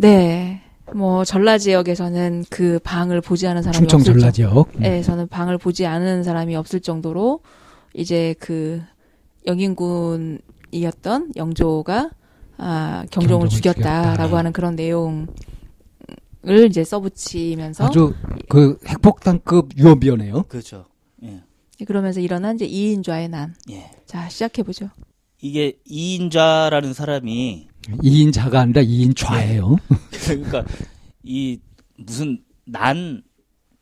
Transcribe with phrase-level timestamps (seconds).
[0.00, 0.62] 네.
[0.94, 4.74] 뭐 전라 지역에서는 그 방을 보지 않은 사람이 충청 없을 전라 정- 지역.
[4.76, 4.80] 음.
[4.80, 7.40] 네, 저는 방을 보지 않은 사람이 없을 정도로
[7.94, 8.82] 이제 그
[9.46, 12.10] 영인군이었던 영조가
[12.62, 14.36] 아, 경종을 경종을 죽였다라고 죽였다.
[14.36, 15.28] 하는 그런 내용을
[16.68, 18.12] 이제 써붙이면서 아주
[18.48, 20.42] 그 핵폭탄급 유언비어네요.
[20.48, 20.86] 그렇죠.
[21.22, 21.40] 예.
[21.86, 23.54] 그러면서 일어난 이제 이인좌의 난.
[23.70, 23.90] 예.
[24.04, 24.90] 자 시작해 보죠.
[25.40, 29.76] 이게 이인좌라는 사람이 2인자가 아니라 2인 좌예요.
[30.24, 30.64] 그러니까
[31.22, 31.58] 이
[31.96, 33.22] 무슨 난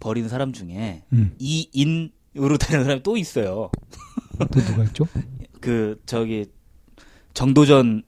[0.00, 1.34] 버린 사람 중에 음.
[1.38, 3.70] 이인으로 되는 사람이 또 있어요.
[4.38, 5.06] 또 누가 있죠?
[5.60, 6.46] 그 저기
[7.34, 8.02] 정도전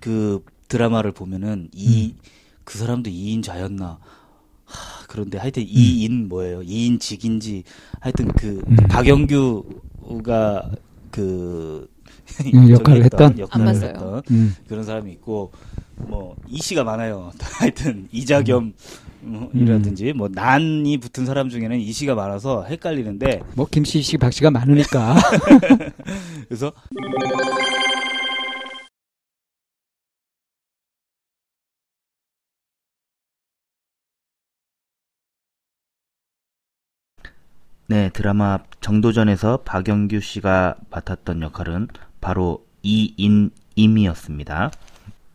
[0.00, 3.98] 그 드라마를 보면은 이그 사람도 이인좌였나.
[4.64, 6.62] 하, 그런데 하여튼 이인 뭐예요?
[6.62, 7.62] 이인 직인지
[8.00, 8.76] 하여튼 그 음.
[8.88, 10.70] 박영규가
[11.10, 11.95] 그 음,
[12.70, 13.38] 역할을 저기 했던?
[13.38, 13.90] 역할을 안 봤어요.
[13.90, 14.54] 했던 음.
[14.68, 15.52] 그런 사람이 있고
[15.96, 17.32] 뭐 이씨가 많아요.
[17.58, 18.74] 하여튼 이자겸
[19.20, 24.50] 뭐 이라든지 뭐 난이 붙은 사람 중에는 이씨가 많아서 헷갈리는데 뭐 김씨 씨, 박 씨가
[24.50, 25.16] 많으니까.
[26.48, 26.72] 그래서
[37.88, 41.86] 네, 드라마 정도전에서 박영규 씨가 맡았던 역할은
[42.26, 44.72] 바로 이인임이었습니다.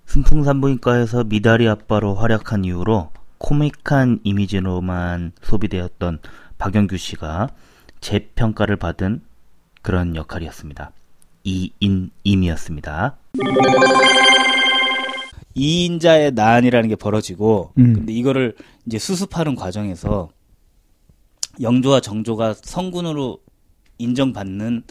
[0.08, 6.20] 승풍산부인과에서 미다리 아빠로 활약한 이후로 코믹한 이미지로만 소비되었던
[6.58, 7.48] 박영규 씨가
[8.02, 9.22] 재평가를 받은
[9.82, 10.92] 그런 역할이었습니다.
[11.46, 13.16] 이인임이었습니다.
[15.56, 17.94] 이인자의 난이라는 게 벌어지고, 음.
[17.94, 18.54] 근데 이거를
[18.86, 20.30] 이제 수습하는 과정에서
[21.62, 23.40] 영조와 정조가 성군으로
[23.98, 24.84] 인정받는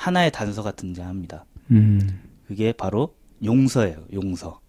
[0.00, 1.44] 하나의 단서가 등장합니다.
[1.72, 2.20] 음.
[2.46, 4.60] 그게 바로 용서예요, 용서.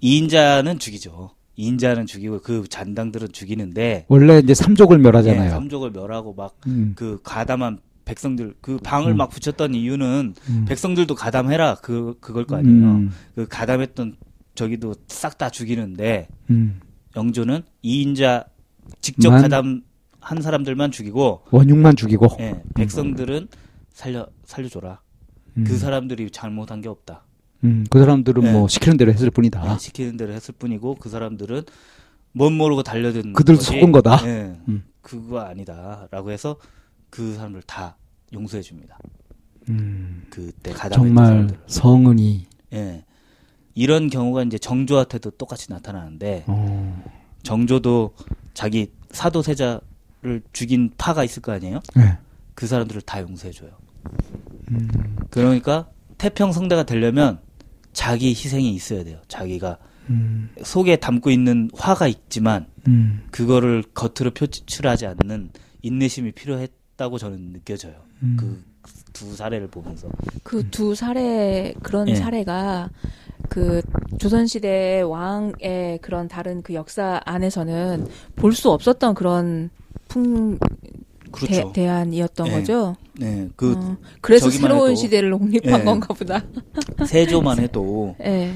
[0.00, 1.30] 이인자는 죽이죠.
[1.56, 5.50] 이인자는 죽이고 그 잔당들은 죽이는데, 원래 이제 삼족을 예, 멸하잖아요.
[5.50, 6.92] 삼족을 멸하고 막 음.
[6.96, 9.16] 그 가담한 백성들 그 방을 음.
[9.16, 10.64] 막 붙였던 이유는 음.
[10.68, 12.74] 백성들도 가담해라 그 그걸 거 아니에요.
[12.84, 13.10] 음.
[13.34, 14.16] 그 가담했던
[14.54, 16.80] 저기도 싹 다 죽이는데 음.
[17.16, 18.44] 영조는 이인자
[19.00, 22.26] 직접 만- 가담한 사람들만 죽이고 원흉만 죽이고.
[22.40, 23.48] 예, 백성들은
[23.94, 25.00] 살려 살려줘라.
[25.56, 25.64] 음.
[25.64, 27.22] 그 사람들이 잘못한 게 없다.
[27.62, 28.52] 음, 그 사람들은 네.
[28.52, 29.72] 뭐 시키는 대로 했을 뿐이다.
[29.72, 31.62] 예, 시키는 대로 했을 뿐이고 그 사람들은
[32.32, 34.20] 뭔 모르고 달려든 것이, 속은 거다.
[34.26, 34.84] 예, 음.
[35.00, 36.56] 그거 아니다라고 해서
[37.08, 37.96] 그 사람들 다
[38.34, 38.98] 용서해 줍니다.
[39.70, 40.26] 음.
[40.28, 41.48] 그때 정말.
[41.68, 42.46] 성은이.
[42.74, 43.04] 예.
[43.74, 47.04] 이런 경우가 이제 정조한테도 똑같이 나타나는데 어.
[47.42, 48.14] 정조도
[48.52, 51.80] 자기 사도 세자를 죽인 파가 있을 거 아니에요?
[51.96, 52.18] 네.
[52.54, 53.70] 그 사람들을 다 용서해 줘요.
[54.70, 55.16] 음.
[55.30, 55.88] 그러니까
[56.18, 57.38] 태평 성대가 되려면
[57.92, 59.18] 자기 희생이 있어야 돼요.
[59.28, 59.78] 자기가
[60.10, 60.50] 음.
[60.62, 63.22] 속에 담고 있는 화가 있지만 음.
[63.30, 65.50] 그거를 겉으로 표출하지 않는
[65.82, 67.94] 인내심이 필요했다고 저는 느껴져요.
[68.22, 68.64] 음.
[68.82, 70.08] 그두 사례를 보면서.
[70.42, 72.14] 그 두 사례 그런 예.
[72.16, 72.90] 사례가
[73.48, 73.80] 그
[74.18, 79.70] 조선시대 왕의 그런 다른 그 역사 안에서는 볼 수 없었던 그런
[80.08, 80.58] 풍
[81.32, 81.72] 그렇죠.
[81.72, 82.50] 대, 안이었던 예.
[82.52, 82.94] 거죠.
[83.18, 83.48] 네.
[83.56, 85.84] 그 어, 그래서 새로운 해도- 시대를 독립한 예.
[85.84, 86.42] 건가 보다.
[87.06, 88.52] 세조만 해도 예.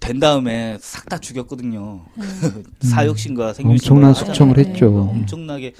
[0.00, 2.04] 된 다음에 싹 다 죽였거든요.
[2.14, 4.26] 그 사육신과 생육신과 엄청난 하잖아요.
[4.34, 4.64] 숙청을 네.
[4.64, 4.86] 했죠.
[5.10, 5.72] 엄청나게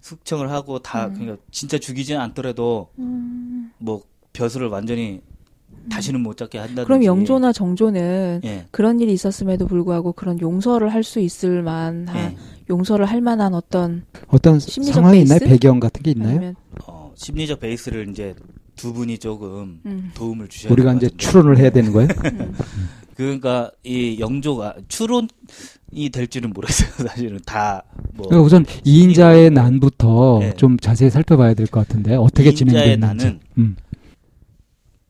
[0.00, 2.88] 숙청을 하고 다 그러니까 진짜 죽이지는 않더라도
[3.78, 5.20] 뭐 벼슬을 완전히
[5.90, 6.86] 다시는 못 잡게 한다든지.
[6.86, 8.66] 그럼 영조나 정조는 예.
[8.70, 12.36] 그런 일이 있었음에도 불구하고 그런 용서를 할 수 있을 만한 예.
[12.70, 15.38] 용서를 할 만한 어떤 어떤 심리적 상황이 있나요?
[15.40, 16.30] 배경 같은 게 있나요?
[16.30, 16.56] 아니면
[16.86, 18.34] 어, 심리적 베이스를 이제
[18.76, 20.10] 두 분이 조금 음.
[20.14, 21.08] 도움을 주셔야 우리가 이제.
[21.16, 22.08] 추론을 해야 되는 거예요?
[22.24, 22.54] 음.
[23.14, 25.28] 그러니까 이 영조가 추론이
[26.12, 26.90] 될 줄은 모르겠어요.
[27.08, 27.82] 사실은 다
[28.14, 30.54] 뭐 그러니까 우선 이인자의 난부터 네.
[30.56, 32.56] 좀 자세히 살펴봐야 될 것 같은데 어떻게 이인자의
[32.98, 33.24] 진행됐는지.
[33.24, 33.76] 난은 음.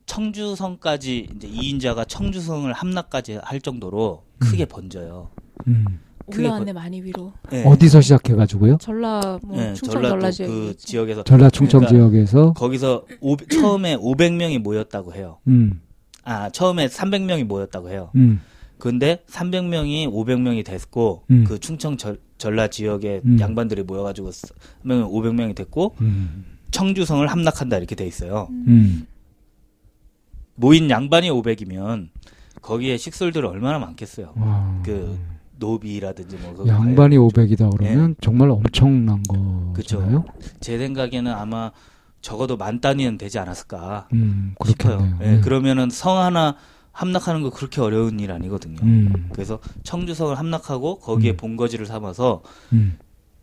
[0.05, 5.29] 청주성까지 이제 이인자가 청주성을 함락까지 할 정도로 크게 번져요.
[5.67, 5.85] 음.
[6.25, 7.33] 올라왔네 많이 위로.
[7.51, 7.63] 예.
[7.63, 8.77] 어디서 시작해 가지고요?
[8.77, 13.97] 전라 뭐 예, 충청 전라 그 지역 지역에서 전라 충청 그러니까 지역에서 거기서 오, 처음에
[13.97, 15.39] 500명이 모였다고 해요.
[15.47, 15.81] 음.
[16.23, 18.11] 아 처음에 300명이 모였다고 해요.
[18.15, 18.41] 음.
[18.77, 21.43] 근데 300명이 500명이 됐고 음.
[21.47, 23.39] 그 충청 절, 전라 지역에 음.
[23.39, 26.45] 양반들이 모여가지고 300명 500명이 됐고 음.
[26.71, 28.47] 청주성을 함락한다 이렇게 돼 있어요.
[28.49, 29.05] 음.
[30.55, 32.09] 모인 양반이 500이면
[32.61, 34.33] 거기에 식솔들 얼마나 많겠어요.
[34.35, 34.81] 와.
[34.83, 35.17] 그
[35.57, 39.23] 노비라든지 뭐 양반이 500이다 그러면 정말 엄청난
[39.73, 39.99] 그쵸.
[39.99, 40.25] 거잖아요.
[40.59, 41.71] 제 생각에는 아마
[42.21, 45.17] 적어도 만 단위는 되지 않았을까 음, 싶어요.
[45.21, 45.41] 예, 음.
[45.41, 46.55] 그러면은 성 하나
[46.91, 48.77] 함락하는 거 그렇게 어려운 일 아니거든요.
[48.83, 49.29] 음.
[49.33, 51.37] 그래서 청주성을 함락하고 거기에 음.
[51.37, 52.97] 본거지를 삼아서 음.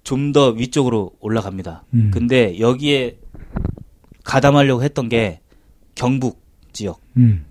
[0.04, 1.84] 좀더 위쪽으로 올라갑니다.
[1.94, 2.10] 음.
[2.12, 3.18] 근데 여기에
[4.24, 5.40] 가담하려고 했던 게
[5.94, 6.42] 경북
[6.72, 7.44] 지역, 음.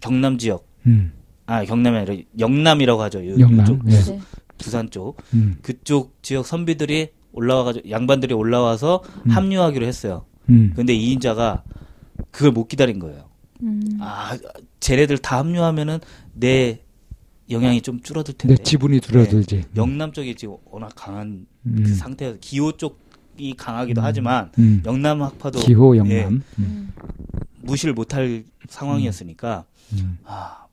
[0.00, 1.12] 경남 지역, 음.
[1.46, 3.26] 아 경남이 아니라 영남이라고 하죠.
[3.26, 3.60] 요, 영남.
[3.60, 3.96] 요쪽 예.
[3.98, 4.20] 네.
[4.58, 5.56] 부산 쪽 음.
[5.62, 9.30] 그쪽 지역 선비들이 올라와가지고 양반들이 올라와서 음.
[9.30, 10.24] 합류하기로 했어요.
[10.48, 10.72] 음.
[10.74, 11.62] 근데 이인자가
[12.30, 13.28] 그걸 못 기다린 거예요.
[13.62, 13.80] 음.
[14.00, 14.36] 아,
[14.80, 15.98] 쟤네들 다 합류하면은
[16.32, 16.80] 내
[17.50, 18.56] 영향이 좀 줄어들 텐데.
[18.56, 19.64] 내 지분이 줄어들지.
[19.76, 21.82] 영남 쪽이 지금 워낙 강한 음.
[21.84, 24.04] 그 상태여서 기호 쪽이 강하기도 음.
[24.04, 24.82] 하지만 음.
[24.84, 26.32] 영남 학파도 기호 예, 영남.
[26.32, 26.42] 음.
[26.58, 26.92] 음.
[27.62, 30.18] 무시를 못할 상황이었으니까 음.
[30.24, 30.65] 아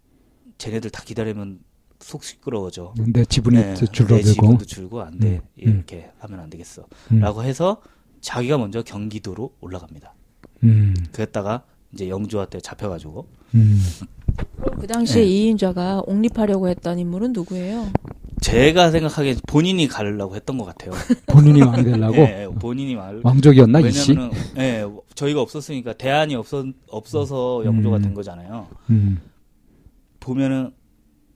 [0.63, 1.59] 쟤네들 다 기다리면
[1.99, 2.93] 속 시끄러워져.
[2.97, 4.23] 내 지분이 네, 내 줄어들고.
[4.23, 5.35] 지분도 줄고 안 돼.
[5.35, 5.39] 음.
[5.57, 6.85] 이렇게 하면 안 되겠어.
[7.11, 7.19] 음.
[7.19, 7.81] 라고 해서
[8.21, 10.13] 자기가 먼저 경기도로 올라갑니다.
[10.63, 10.95] 음.
[11.11, 11.63] 그랬다가
[11.93, 13.81] 이제 영주한테 잡혀가지고 음.
[14.79, 15.27] 그 당시에 네.
[15.27, 17.91] 이인자가 옹립하려고 했던 인물은 누구예요?
[18.39, 20.91] 제가 생각하기엔 본인이 가려고 했던 것 같아요.
[21.27, 23.19] 본인이 왕이 되려고 예, 본인이 말.
[23.23, 24.11] 왕족이었나 이씨?
[24.11, 24.85] 왜냐면은 예,
[25.15, 28.01] 저희가 없었으니까 대안이 없어 없어서 영조가 음.
[28.01, 28.67] 된 거잖아요.
[30.23, 30.25] 음.
[30.25, 30.71] 보면은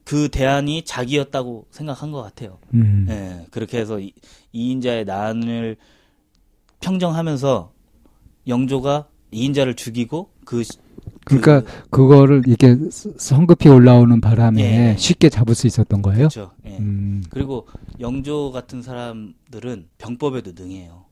[0.04, 2.58] 그 대안이 자기였다고 생각한 것 같아요.
[2.72, 3.06] 음.
[3.10, 4.12] 예, 그렇게 해서 이,
[4.52, 5.76] 이인자의 난을
[6.80, 7.72] 평정하면서
[8.46, 10.78] 영조가 이인자를 죽이고 그 시-
[11.24, 14.62] 그러니까 그 거를 이렇게 스- 성급히 올라오는 바람에
[14.92, 14.96] 예.
[14.96, 16.28] 쉽게 잡을 수 있었던 거예요.
[16.28, 16.52] 그렇죠.
[16.64, 16.78] 예.
[16.78, 17.22] 음.
[17.28, 17.66] 그리고
[18.00, 21.04] 영조 같은 사람들은 병법에도 능해요.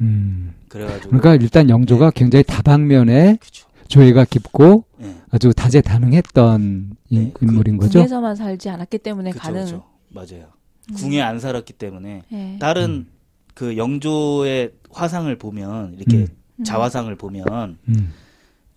[0.00, 0.54] 음.
[0.68, 3.67] 그래가지고 그러니까 일단 영조가 굉장히 다방면에 그쵸.
[3.88, 5.14] 조예가 깊고 예.
[5.30, 7.98] 아주 다재다능했던 인, 네, 그 인물인 거죠.
[7.98, 9.84] 궁에서만 살지 않았기 때문에 그쵸, 가는 그쵸.
[10.10, 10.48] 맞아요.
[10.90, 10.94] 음.
[10.94, 12.56] 궁에 안 살았기 때문에 예.
[12.60, 13.06] 다른
[13.54, 16.26] 그 영조의 화상을 보면 이렇게 음.
[16.60, 16.64] 음.
[16.64, 18.12] 자화상을 보면 음.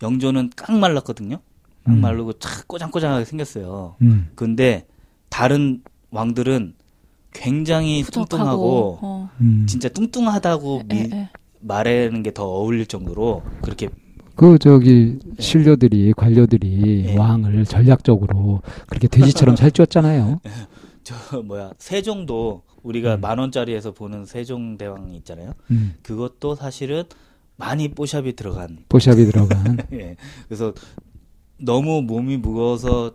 [0.02, 1.38] 영조는 깡 말랐거든요.
[1.84, 2.00] 깡 음.
[2.00, 3.96] 마르고 착 꼬장꼬장하게 생겼어요.
[4.02, 4.30] 음.
[4.34, 4.86] 근데
[5.28, 6.74] 다른 왕들은
[7.32, 9.30] 굉장히 후덕하고 뚱뚱하고 어.
[9.40, 9.66] 음.
[9.68, 11.28] 진짜 뚱뚱하다고 미- 예, 예.
[11.60, 13.88] 말하는 게 더 어울릴 정도로 그렇게
[14.42, 17.16] 그 저기 신료들이 관료들이 예.
[17.16, 20.40] 왕을 전략적으로 그렇게 돼지처럼 살찌웠잖아요.
[21.04, 23.20] 저 뭐야 세종도 우리가 음.
[23.20, 25.52] 만 원짜리에서 보는 세종대왕 있잖아요.
[25.70, 25.94] 음.
[26.02, 27.04] 그것도 사실은
[27.56, 29.78] 많이 뽀샵이 들어간 포샵이 들어간.
[29.92, 30.16] 예.
[30.48, 30.74] 그래서
[31.60, 33.12] 너무 몸이 무거워서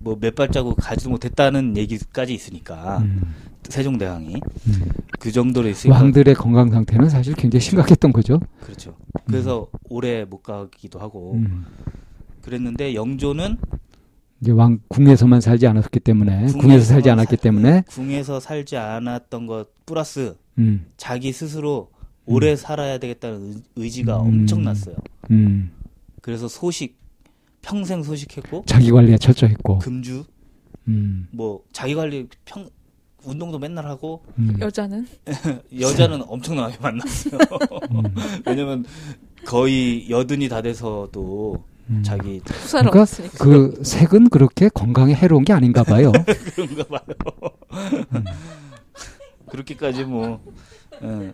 [0.00, 3.34] 뭐 몇 발자국 가지도 못했다는 얘기까지 있으니까 음.
[3.64, 4.88] 세종대왕이 음.
[5.18, 8.40] 그 정도로 있으니까 왕들의 건강 상태는 사실 굉장히 심각했던 거죠.
[8.60, 8.96] 그렇죠.
[9.26, 11.64] 그래서 오래 못 가기도 하고 음.
[12.42, 13.58] 그랬는데 영조는
[14.40, 19.68] 이제 왕 궁에서만 살지 않았기 때문에 궁에서 살지 않았기 살- 때문에 궁에서 살지 않았던 것
[19.84, 20.86] 플러스 음.
[20.96, 21.90] 자기 스스로
[22.24, 24.28] 오래 살아야 되겠다는 의- 의지가 음.
[24.28, 24.96] 엄청났어요.
[25.30, 25.70] 음.
[26.22, 26.96] 그래서 소식
[27.60, 29.78] 평생 소식했고 자기 관리에 철저했고.
[29.80, 30.24] 금주
[30.86, 31.26] 음.
[31.32, 32.68] 뭐 자기 관리 평
[33.24, 34.56] 운동도 맨날 하고 음.
[34.60, 35.06] 여자는
[35.80, 37.38] 여자는 엄청나게 만났어요.
[37.92, 38.02] 음.
[38.46, 38.84] 왜냐면
[39.44, 42.02] 거의 여든이 다 돼서도 음.
[42.04, 43.44] 자기 후사를 그러니까 없으니까.
[43.44, 46.12] 그 색은 그렇게 건강에 해로운 게 아닌가 봐요.
[46.54, 47.02] 그런가 봐요.
[49.50, 50.40] 그렇게까지 뭐.
[51.02, 51.32] 예.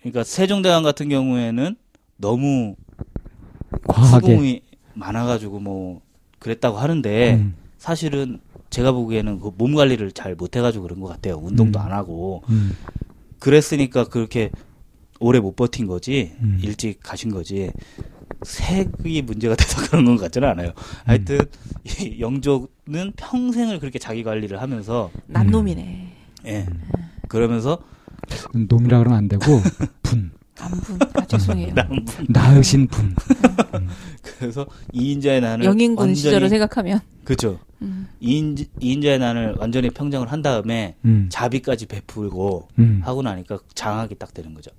[0.00, 1.76] 그러니까 세종대왕 같은 경우에는
[2.16, 2.74] 너무
[3.86, 4.26] 과하게.
[4.26, 4.62] 수공이
[4.94, 6.00] 많아가지고 뭐
[6.38, 7.54] 그랬다고 하는데 음.
[7.78, 11.36] 사실은 제가 보기에는 그 몸 관리를 잘 못해가지고 그런 것 같아요.
[11.42, 11.84] 운동도 음.
[11.84, 12.72] 안 하고 음.
[13.38, 14.50] 그랬으니까 그렇게
[15.18, 16.58] 오래 못 버틴 거지 음.
[16.62, 17.70] 일찍 가신 거지
[18.42, 20.68] 색이 문제가 돼서 그런 건 같지는 않아요.
[20.68, 20.72] 음.
[21.04, 21.40] 하여튼
[21.84, 26.12] 이 영조는 평생을 그렇게 자기 관리를 하면서 남놈이네.
[26.46, 26.66] 예
[27.28, 27.78] 그러면서
[28.54, 29.44] 놈이라 그러면 안 되고
[30.02, 30.30] 분.
[30.56, 30.98] 남분.
[31.14, 31.74] 아, 죄송해요.
[32.28, 33.14] 나으신 분.
[34.22, 37.00] 그래서 이인자의 난을 영인군 완전히 시절을 생각하면.
[37.24, 38.08] 그죠 음.
[38.20, 41.28] 이인 이인자의 난을 완전히 평정을 한 다음에 음.
[41.30, 43.00] 자비까지 베풀고 음.
[43.04, 44.70] 하고 나니까 장악이 딱 되는 거죠.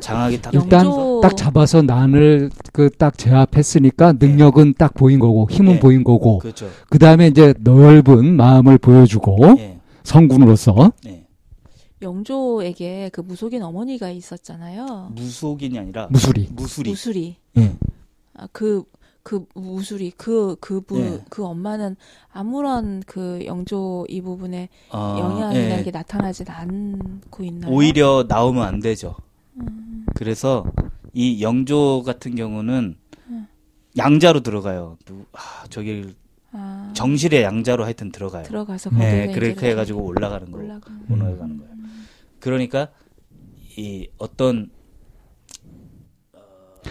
[0.00, 5.48] 장악이 딱 영- 일단 영조- 딱 잡아서 난을 그 딱 제압했으니까 능력은 딱 보인 거고
[5.50, 5.80] 힘은 네.
[5.80, 6.68] 보인 거고 그렇죠.
[6.90, 9.78] 그 다음에 이제 넓은 마음을 보여주고 예.
[10.02, 11.26] 성군으로서 예.
[12.02, 15.12] 영조에게 그 무속인 어머니가 있었잖아요.
[15.14, 16.48] 무속인이 아니라 무술이.
[16.52, 16.90] 무술이.
[16.90, 17.36] 무술이.
[17.58, 17.76] 예.
[18.36, 18.82] 아, 그,
[19.24, 21.24] 그 무술이, 그, 그 부, 예.
[21.30, 21.96] 그 엄마는
[22.30, 25.82] 아무런 그 영조 이 부분에 어, 영향이나 예.
[25.82, 27.72] 게 나타나지 않고 있나요?
[27.72, 29.16] 오히려 나오면 안 되죠.
[29.56, 30.04] 음.
[30.14, 30.64] 그래서
[31.14, 32.96] 이 영조 같은 경우는
[33.28, 33.46] 음.
[33.96, 34.98] 양자로 들어가요.
[35.06, 36.14] 누- 아, 저기
[36.52, 38.42] 아, 정실의 양자로 하여튼 들어가요.
[38.44, 40.66] 들어가서 네, 그렇게 해가지고 올라가는 거예요.
[40.66, 41.72] 올라가는 올라가는 거예요.
[42.40, 42.88] 그러니까
[43.78, 44.70] 이 어떤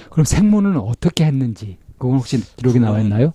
[0.10, 3.32] 그럼 생모는 어떻게 했는지 그건 혹시 기록이 나와 있나요?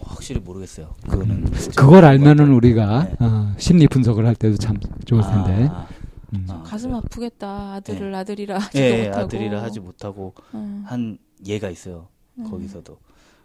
[0.00, 0.94] 확실히 모르겠어요.
[1.08, 3.16] 그거는 그걸 알면은 우리가 네.
[3.18, 5.68] 어, 심리 분석을 할 때도 참 좋을 텐데.
[5.72, 5.88] 아,
[6.32, 6.46] 음.
[6.48, 7.02] 아, 가슴 그래요?
[7.04, 7.72] 아프겠다.
[7.74, 9.24] 아들을 아들이라 하지도 예, 예, 못하고.
[9.24, 10.84] 아들이라 하지 못하고 음.
[10.86, 12.06] 한 예가 있어요.
[12.38, 12.48] 음.
[12.48, 12.98] 거기서도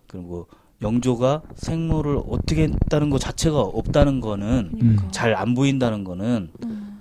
[0.07, 0.47] 그리고
[0.83, 5.09] 영조가 생모를 어떻게 했다는 것 자체가 없다는 거는 그러니까.
[5.09, 6.99] 잘안 보인다는 거는 음.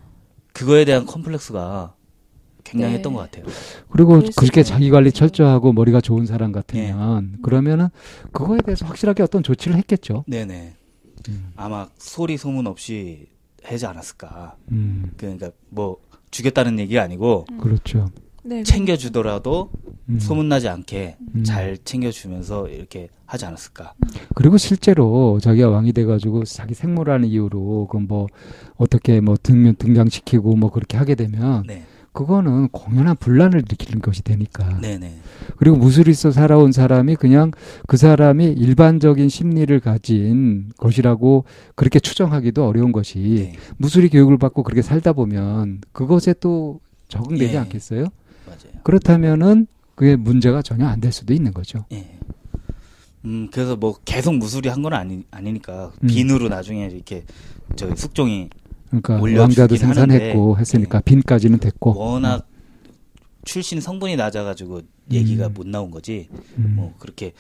[0.54, 1.92] 그거에 대한 컴플렉스가
[2.68, 2.96] 굉장히 네.
[2.98, 3.44] 했던 것 같아요.
[3.90, 5.10] 그리고 그렇게 것 자기 관리.
[5.12, 7.38] 철저하고 머리가 좋은 사람 같으면 예.
[7.42, 7.88] 그러면은
[8.32, 10.24] 그거에 대해서 확실하게 어떤 조치를 했겠죠.
[10.26, 10.74] 네네.
[11.28, 11.52] 음.
[11.56, 13.26] 아마 소리 소문 없이
[13.62, 14.56] 하지 않았을까.
[14.70, 15.96] 음, 그러니까 뭐
[16.30, 18.08] 죽였다는 얘기가 아니고 그렇죠.
[18.44, 19.70] 네, 챙겨주더라도
[20.08, 20.18] 음.
[20.18, 21.44] 소문나지 않게 음.
[21.44, 23.92] 잘 챙겨주면서 이렇게 하지 않았을까.
[24.34, 28.26] 그리고 실제로 자기가 왕이 돼가지고 자기 생모라는 이유로 그 뭐
[28.76, 31.84] 어떻게 뭐 등, 등장시키고 뭐 그렇게 하게 되면 네.
[32.18, 34.80] 그거는 공연한 분란을 일으키는 것이 되니까.
[34.80, 35.20] 네네.
[35.56, 37.52] 그리고 무술에서 살아온 사람이 그냥
[37.86, 41.44] 그 사람이 일반적인 심리를 가진 것이라고
[41.76, 43.52] 그렇게 추정하기도 어려운 것이 네.
[43.76, 47.58] 무술이 교육을 받고 그렇게 살다 보면 그것에 또 적응되지 예.
[47.58, 48.06] 않겠어요?
[48.46, 48.82] 맞아요.
[48.82, 51.84] 그렇다면은 그게 문제가 전혀 안 될 수도 있는 거죠.
[51.92, 52.18] 예.
[53.24, 56.08] 음, 그래서 뭐 계속 무술이 한 건 아니, 아니니까 음.
[56.08, 57.24] 빈으로 나중에 이렇게
[57.76, 58.50] 저 숙종이
[58.90, 61.02] 그러니까 왕자도 생산했고 하는데, 했으니까 예.
[61.04, 61.94] 빈까지는 됐고.
[61.96, 62.46] 워낙
[63.44, 65.54] 출신 성분이 낮아가지고 얘기가 음.
[65.54, 66.28] 못 나온 거지.
[66.58, 66.74] 음.
[66.76, 67.32] 뭐 그렇게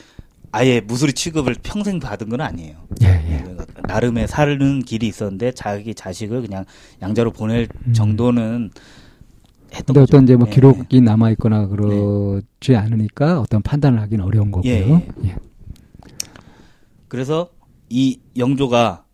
[0.50, 2.76] 아예 무술이 취급을 평생 받은 건 아니에요.
[3.02, 3.56] 예, 예.
[3.86, 6.64] 나름의 사는 길이 있었는데 자기 자식을 그냥
[7.02, 7.92] 양자로 보낼 음.
[7.92, 8.70] 정도는
[9.74, 10.16] 했던 근데 거죠.
[10.16, 14.72] 어떤 이제 뭐 예, 기록이 남아 있거나 그러지 않으니까 어떤 판단을 하기는 어려운 거고요.
[14.72, 15.36] 예, 예.
[17.08, 17.50] 그래서
[17.90, 19.04] 이 영조가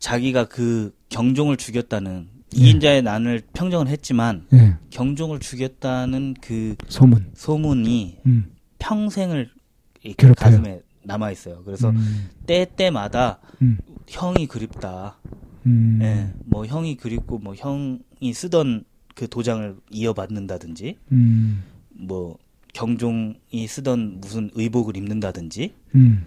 [0.00, 2.60] 자기가 그 경종을 죽였다는 예.
[2.60, 4.76] 이인자의 난을 평정을 했지만 예.
[4.90, 7.30] 경종을 죽였다는 그 소문.
[7.34, 8.50] 소문이 음.
[8.78, 9.50] 평생을
[10.16, 10.34] 괴롭혀요.
[10.34, 11.62] 가슴에 남아 있어요.
[11.64, 12.28] 그래서 음.
[12.46, 13.78] 때 때마다 음.
[14.08, 15.18] 형이 그립다.
[15.66, 15.98] 음.
[16.02, 21.62] 예, 뭐 형이 그립고 뭐 형이 쓰던 그 도장을 이어받는다든지 음.
[21.90, 22.38] 뭐
[22.72, 26.24] 경종이 쓰던 무슨 의복을 입는다든지 음.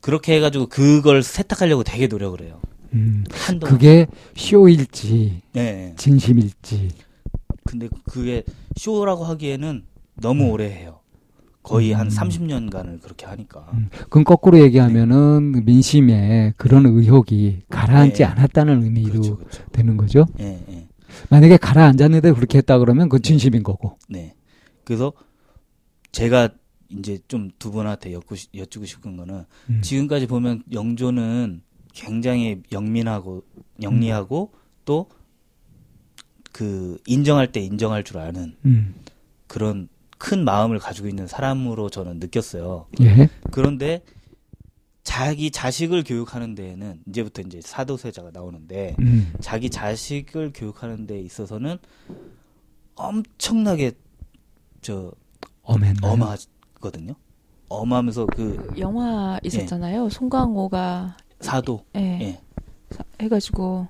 [0.00, 2.60] 그렇게 해가지고 그걸 세탁하려고 되게 노력을 해요.
[2.94, 3.24] 음.
[3.30, 3.72] 한동안.
[3.74, 4.06] 그게
[4.36, 5.94] 쇼일지 네.
[5.96, 6.88] 진심일지.
[7.64, 8.42] 근데 그게
[8.76, 9.84] 쇼라고 하기에는
[10.20, 11.00] 너무 오래 해요.
[11.62, 12.10] 거의 한 음.
[12.10, 13.70] 30년간을 그렇게 하니까.
[13.74, 13.88] 음.
[13.92, 18.24] 그건 거꾸로 얘기하면은 민심에 그런 의혹이 가라앉지 네.
[18.24, 19.64] 않았다는 의미로 그렇죠, 그렇죠.
[19.70, 20.26] 되는 거죠.
[20.40, 20.88] 예, 예.
[21.30, 23.96] 만약에 가라앉았는데 그렇게 했다 그러면 그건 진심인 거고.
[24.08, 24.34] 네.
[24.84, 25.12] 그래서
[26.10, 26.48] 제가
[26.90, 29.80] 이제 좀 두 분한테 여쭈고, 싶- 여쭈고 싶은 거는 음.
[29.82, 33.44] 지금까지 보면 영조는 굉장히 영민하고
[33.80, 34.52] 영리하고
[34.84, 38.94] 또그 인정할 때 인정할 줄 아는 음.
[39.46, 42.86] 그런 큰 마음을 가지고 있는 사람으로 저는 느꼈어요.
[43.00, 43.28] 예.
[43.50, 44.02] 그런데
[45.02, 49.32] 자기 자식을 교육하는 데에는 이제부터 이제 사도세자가 나오는데 음.
[49.40, 51.78] 자기 자식을 교육하는 데 있어서는
[52.94, 53.92] 엄청나게
[54.80, 55.12] 저
[55.62, 56.12] 엄했나요?
[56.12, 57.14] 엄하거든요.
[57.68, 60.08] 엄하면서 그 영화 있었잖아요.
[60.08, 62.40] 송강호가 사도 예, 예.
[62.90, 63.86] 사- 해가지고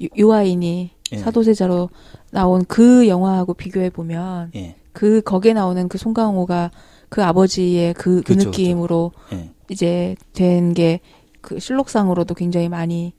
[0.00, 1.16] 유, 유아인이 예.
[1.18, 1.88] 사도세자로
[2.32, 4.76] 나온 그 영화하고 비교해 보면 예.
[4.92, 6.70] 그 거기에 나오는 그 송강호가
[7.08, 9.50] 그 아버지의 그, 그 그쵸, 느낌으로 예.
[9.70, 11.00] 이제 된 게
[11.42, 13.12] 그 실록상으로도 굉장히 많이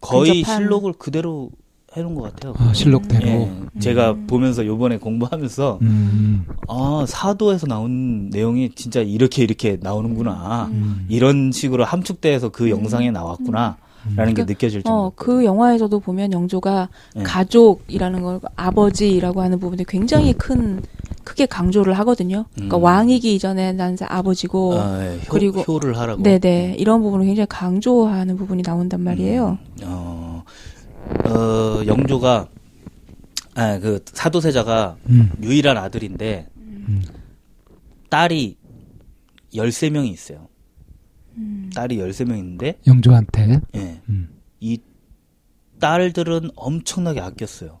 [0.00, 1.50] 거의 실록을 그대로
[1.96, 2.54] 해놓은 것 같아요.
[2.56, 3.26] 아, 실록대로.
[3.28, 3.52] 예.
[3.78, 4.26] 제가 음.
[4.26, 6.46] 보면서 요번에 공부하면서 음.
[6.68, 11.04] 아 사도에서 나온 내용이 진짜 이렇게 이렇게 나오는구나 음.
[11.08, 12.70] 이런 식으로 함축돼서 그 음.
[12.70, 13.76] 영상에 나왔구나
[14.16, 15.12] 라는 게 그- 느껴질 어 정도.
[15.16, 17.22] 그 영화에서도 보면 영조가 예.
[17.22, 20.80] 가족이라는 걸 아버지라고 하는 부분이 굉장히 큰
[21.24, 22.46] 크게 강조를 하거든요.
[22.54, 22.82] 그러니까 음.
[22.82, 25.16] 왕이기 이전에 난 아버지고 아, 예.
[25.18, 26.20] 효, 그리고- 효를 하라고.
[26.22, 29.58] 네네 이런 부분을 굉장히 강조하는 부분이 나온단 말이에요.
[29.82, 30.21] 음, 어,
[31.24, 32.48] 어, 영조가
[33.54, 35.30] 아, 그 사도세자가 음.
[35.42, 37.02] 유일한 아들인데 음.
[38.08, 38.56] 딸이
[39.54, 40.48] 13명이 있어요.
[41.36, 41.70] 음.
[41.74, 43.60] 딸이 13명 있는데 영조한테.
[43.74, 44.00] 예.
[44.08, 44.28] 음.
[44.60, 44.78] 이
[45.78, 47.80] 딸들은 엄청나게 아꼈어요.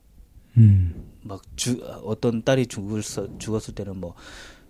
[0.56, 1.04] 음.
[1.22, 3.02] 막 주, 어떤 딸이 죽을,
[3.38, 4.14] 죽었을 때는 뭐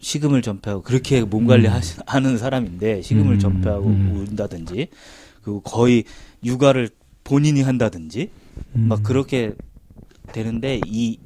[0.00, 4.26] 식음을 전폐하고 그렇게 몸 관리하는 사람인데 식음을 음, 전폐하고 음.
[4.28, 4.88] 운다든지
[5.42, 6.04] 그리고 거의
[6.45, 6.90] 육아를
[7.25, 8.31] 본인이 한다든지
[8.76, 8.88] 음.
[8.88, 9.54] 막 그렇게
[10.32, 11.18] 되는데 이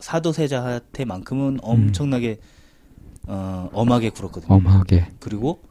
[0.00, 2.38] 사도세자한테만큼은 엄청나게
[3.28, 4.54] 어, 엄하게 굴었거든요.
[4.54, 5.06] 엄하게.
[5.20, 5.62] 그리고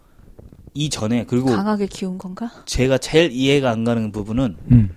[0.74, 2.50] 이 전에 그리고 강하게 키운 건가?
[2.66, 4.90] 제가 제일 이해가 안 가는 부분은 음.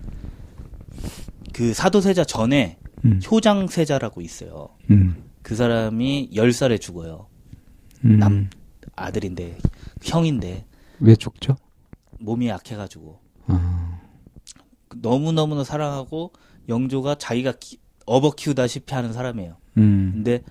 [1.53, 3.19] 그 사도세자 전에 음.
[3.29, 4.69] 효장세자라고 있어요.
[4.89, 5.23] 음.
[5.41, 7.27] 그 사람이 10살에 죽어요.
[8.05, 8.19] 음.
[8.19, 8.49] 남-
[8.95, 9.57] 아들인데
[10.03, 10.65] 형인데
[11.01, 11.57] 왜 죽죠?
[12.19, 13.94] 몸이 약해가지고 아,
[15.01, 16.31] 너무 너무나 사랑하고
[16.69, 19.57] 영조가 자기가 키- 업어 키우다시피 하는 사람이에요.
[19.77, 20.41] 음, 근데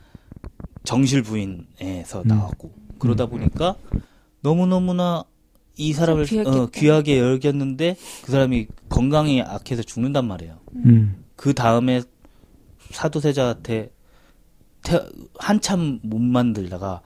[0.84, 2.28] 정실 부인에서 음.
[2.28, 3.76] 나왔고 그러다 보니까
[4.42, 5.24] 너무 너무나
[5.76, 6.26] 이 사람을.
[6.46, 10.58] 어, 귀하게 여겼는데 그 사람이 건강이 악해서 죽는단 말이에요.
[10.76, 12.02] 음, 그 다음에
[12.90, 13.90] 사도세자한테
[14.82, 15.08] 태-
[15.38, 17.00] 한참 못 만들다가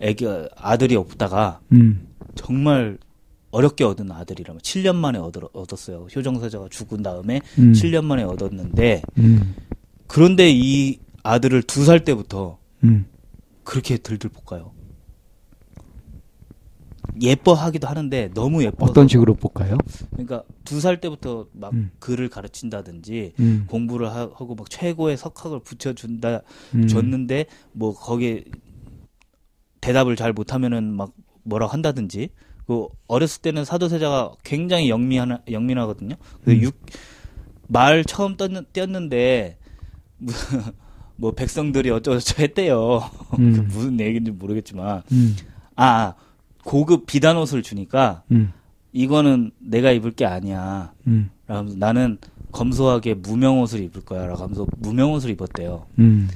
[0.00, 2.98] 애기 아들이 없다가 음, 정말
[3.54, 6.08] 어렵게 얻은 아들이라면 7년 만에 얻, 얻었어요.
[6.14, 9.54] 효정세자가 죽은 다음에 음, 7년 만에 얻었는데 음,
[10.08, 13.06] 그런데 이 아들을 두 살 때부터 음,
[13.62, 14.72] 그렇게 들들 볶아요.
[17.20, 18.86] 예뻐하기도 하는데 너무 예뻐.
[18.86, 19.78] 어떤 식으로 볼까요?
[20.10, 21.90] 그러니까 두 살 때부터 막 음.
[22.00, 26.40] 글을 가르친다든지 음, 공부를 하, 고막 최고의 석학을 붙여준다
[26.74, 28.44] 음, 줬는데 뭐 거기에
[29.80, 31.12] 대답을 잘 못하면은 막
[31.44, 32.30] 뭐라고 한다든지
[32.66, 36.16] 그 어렸을 때는 사도세자가 굉장히 영미하 영민하거든요.
[36.48, 36.70] 음.
[37.66, 39.58] 그말 처음 떴는, 띄었는데
[40.18, 40.60] 무슨
[41.16, 43.10] 뭐 백성들이 어쩌고저쩌고 했대요.
[43.38, 43.52] 음.
[43.52, 45.36] 그 무슨 얘기인지 모르겠지만 음,
[45.76, 46.14] 아
[46.64, 48.52] 고급 비단 옷을 주니까 음,
[48.92, 50.92] 이거는 내가 입을 게 아니야.
[51.06, 52.18] 음, 라면서 나는
[52.52, 55.86] 검소하게 무명 옷을 입을 거야 라고 하면서 무명 옷을 입었대요.
[55.98, 56.28] 음,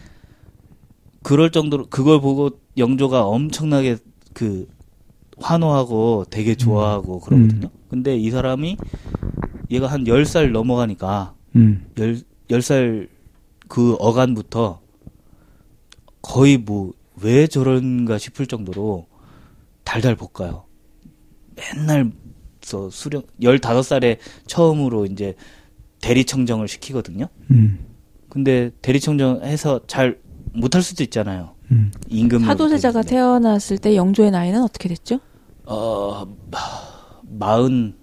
[1.22, 3.96] 그럴 정도로 그걸 보고 영조가 엄청나게
[4.34, 4.68] 그
[5.40, 7.68] 환호하고 되게 좋아하고 그러거든요.
[7.88, 8.76] 근데 이 사람이
[9.70, 12.18] 얘가 한 10살 넘어가니까 음, 열,
[12.50, 13.08] 10살
[13.68, 14.80] 그 어간부터
[16.22, 16.92] 거의 뭐
[17.22, 19.06] 왜 저런가 싶을 정도로
[19.84, 20.64] 달달 볶아요.
[21.56, 22.12] 맨날
[22.60, 25.34] 저 수령 15살에 처음으로 이제
[26.00, 27.28] 대리청정을 시키거든요.
[27.50, 27.78] 음,
[28.28, 30.18] 근데 대리청정 해서 잘
[30.52, 31.54] 못할 수도 있잖아요.
[31.70, 31.90] 음.
[32.08, 35.20] 임금 사도세자가 태어났을 때 영조의 나이는 어떻게 됐죠?
[35.70, 36.58] 어 마-
[37.22, 37.94] 마흔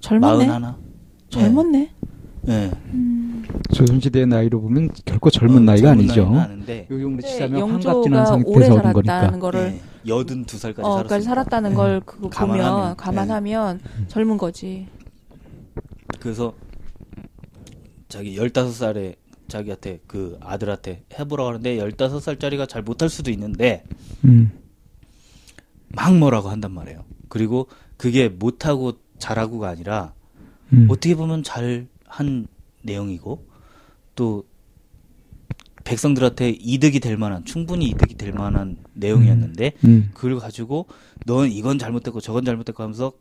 [0.00, 0.36] 젊었네.
[0.46, 0.78] 마흔 하나
[1.30, 1.90] 젊었네.
[2.42, 2.70] 네.
[3.72, 6.22] 조선시대의 나이로 보면 결코 젊은 어, 나이가 젊은 아니죠.
[6.90, 8.26] 요즘으로 근데 치자면 영조가 환갑지난 오래
[8.66, 9.12] 상태에서 거니까.
[9.12, 9.80] 살았다는 거를 네.
[10.06, 11.76] 여든 두 살까지 어, 살았다는 네.
[11.76, 12.94] 걸 그거 감안하면, 보면 네.
[12.98, 14.86] 감안하면 젊은 거지.
[16.20, 16.52] 그래서
[18.08, 19.16] 자기 15살에
[19.48, 23.84] 자기한테 그 아들한테 해보라고 하는데 15살짜리가 잘 못할 수도 있는데
[24.24, 24.50] 음,
[25.94, 27.04] 막 뭐라고 한단 말이에요.
[27.28, 30.14] 그리고 그게 못하고 잘하고가 아니라
[30.72, 32.46] 음, 어떻게 보면 잘 한
[32.82, 33.48] 내용이고
[34.14, 34.44] 또
[35.82, 40.86] 백성들한테 이득이 될 만한 충분히 이득이 될 만한 내용이었는데 음, 그걸 가지고
[41.26, 43.12] 넌 이건 잘못됐고 저건 잘못됐고 하면서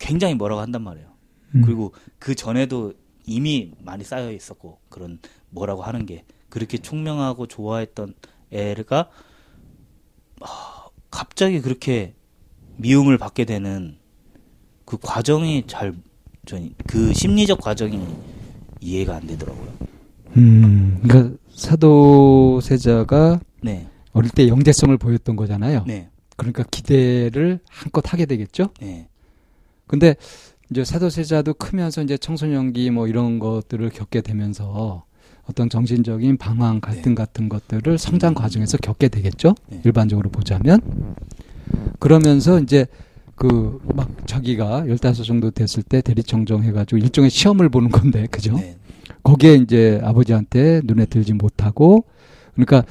[0.00, 1.08] 굉장히 뭐라고 한단 말이에요.
[1.54, 1.62] 음.
[1.62, 2.92] 그리고 그 전에도
[3.24, 8.14] 이미 많이 쌓여 있었고 그런 뭐라고 하는 게 그렇게 총명하고 좋아했던
[8.50, 9.10] 애가
[10.40, 10.73] 아,
[11.14, 12.12] 갑자기 그렇게
[12.76, 13.96] 미움을 받게 되는
[14.84, 18.04] 그 과정이 잘그 심리적 과정이
[18.80, 19.72] 이해가 안 되더라고요.
[20.36, 25.84] 음, 그러니까 사도세자가 네, 어릴 때 영재성을 보였던 거잖아요.
[25.86, 28.70] 네, 그러니까 기대를 한껏 하게 되겠죠.
[28.80, 29.08] 네,
[29.86, 30.16] 근데
[30.72, 35.04] 이제 사도세자도 크면서 이제 청소년기 뭐 이런 것들을 겪게 되면서
[35.48, 39.54] 어떤 정신적인 방황 갈등 같은 것들을 성장 과정에서 겪게 되겠죠.
[39.68, 39.80] 네.
[39.84, 40.80] 일반적으로 보자면
[41.98, 42.86] 그러면서 이제
[43.36, 48.56] 그 막 자기가 15 정도 됐을 때 대리청정 해가지고 일종의 시험을 보는 건데 그죠?
[48.56, 48.76] 네,
[49.22, 52.04] 거기에 이제 아버지한테 눈에 들지 못하고
[52.54, 52.84] 그러니까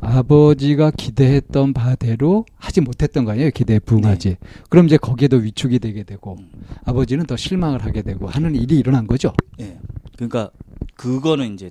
[0.00, 4.36] 아버지가 기대했던 바대로 하지 못했던 거 아니에요 기대에 부응하지
[4.68, 6.50] 그럼 이제 거기에도 위축이 되게 되고 음.
[6.84, 9.78] 아버지는 더 실망을 하게 되고 하는 일이 일어난 거죠 네.
[10.16, 10.50] 그러니까
[10.96, 11.70] 그거는 이제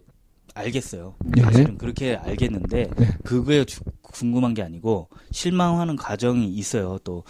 [0.56, 1.16] 알겠어요.
[1.26, 1.42] 네.
[1.42, 3.08] 사실은 그렇게 알겠는데 네.
[3.24, 6.98] 그거에 주- 궁금한 게 아니고 실망하는 과정이 있어요.
[7.04, 7.24] 또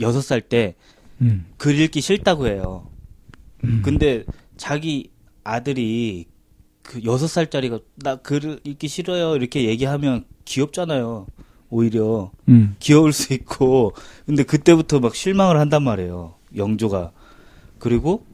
[0.00, 0.74] 여섯 살때
[1.20, 1.46] 음.
[1.58, 2.88] 글 읽기 싫다고 해요.
[3.64, 3.82] 음.
[3.84, 4.24] 근데
[4.56, 5.10] 자기
[5.44, 6.26] 아들이
[6.82, 11.26] 그 여섯 살짜리가 나글 읽기 싫어요 이렇게 얘기하면 귀엽잖아요.
[11.68, 12.74] 오히려 음.
[12.80, 13.92] 귀여울 수 있고
[14.24, 16.34] 근데 그때부터 막 실망을 한단 말이에요.
[16.56, 17.12] 영조가
[17.78, 18.24] 그리고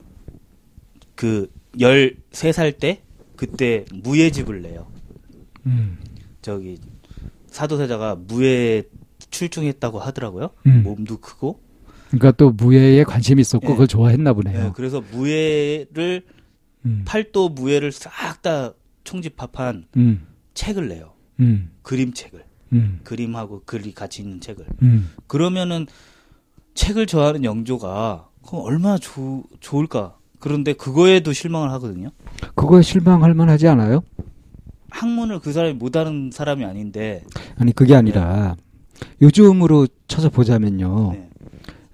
[1.16, 3.02] 그 13살 때
[3.36, 4.86] 그때 무예집을 내요.
[5.66, 5.98] 음.
[6.42, 6.78] 저기
[7.48, 8.84] 사도세자가 무예
[9.30, 10.50] 출중했다고 하더라고요.
[10.66, 10.82] 음.
[10.82, 11.60] 몸도 크고.
[12.08, 13.72] 그러니까 또 무예에 관심이 있었고 예.
[13.72, 16.24] 그걸 좋아했나 예, 보네요 그래서 무예를
[16.84, 17.02] 음.
[17.04, 20.26] 팔도 무예를 싹 다 총집합한 음.
[20.54, 21.14] 책을 내요.
[21.40, 21.70] 음.
[21.82, 22.44] 그림책을.
[22.72, 23.00] 음.
[23.04, 24.66] 그림하고 글이 같이 있는 책을.
[24.82, 25.10] 음.
[25.26, 25.86] 그러면은
[26.74, 30.18] 책을 좋아하는 영조가 그럼 얼마나 좋, 좋을까.
[30.46, 32.10] 그런데 그거에도 실망을 하거든요.
[32.54, 34.04] 그거에 실망할 만하지 않아요?
[34.90, 37.24] 학문을 그 사람이 못하는 사람이 아닌데
[37.58, 38.54] 아니 그게 아니라
[39.20, 41.14] 요즘으로 쳐서 보자면요.
[41.14, 41.28] 네.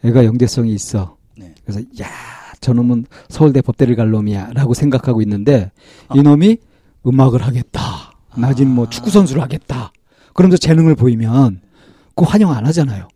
[0.04, 1.16] 애가 영재성이 있어.
[1.34, 1.54] 네.
[1.64, 2.08] 그래서 야
[2.60, 5.72] 저놈은 서울대 법대를 갈 놈이야라고 생각하고 있는데
[6.08, 6.14] 아.
[6.14, 6.58] 이놈이
[7.06, 7.80] 음악을 하겠다.
[8.36, 8.90] 나진 뭐 아.
[8.90, 9.92] 축구 선수를 하겠다.
[10.34, 11.62] 그러면서 재능을 보이면
[12.14, 13.08] 그 환영 안 하잖아요.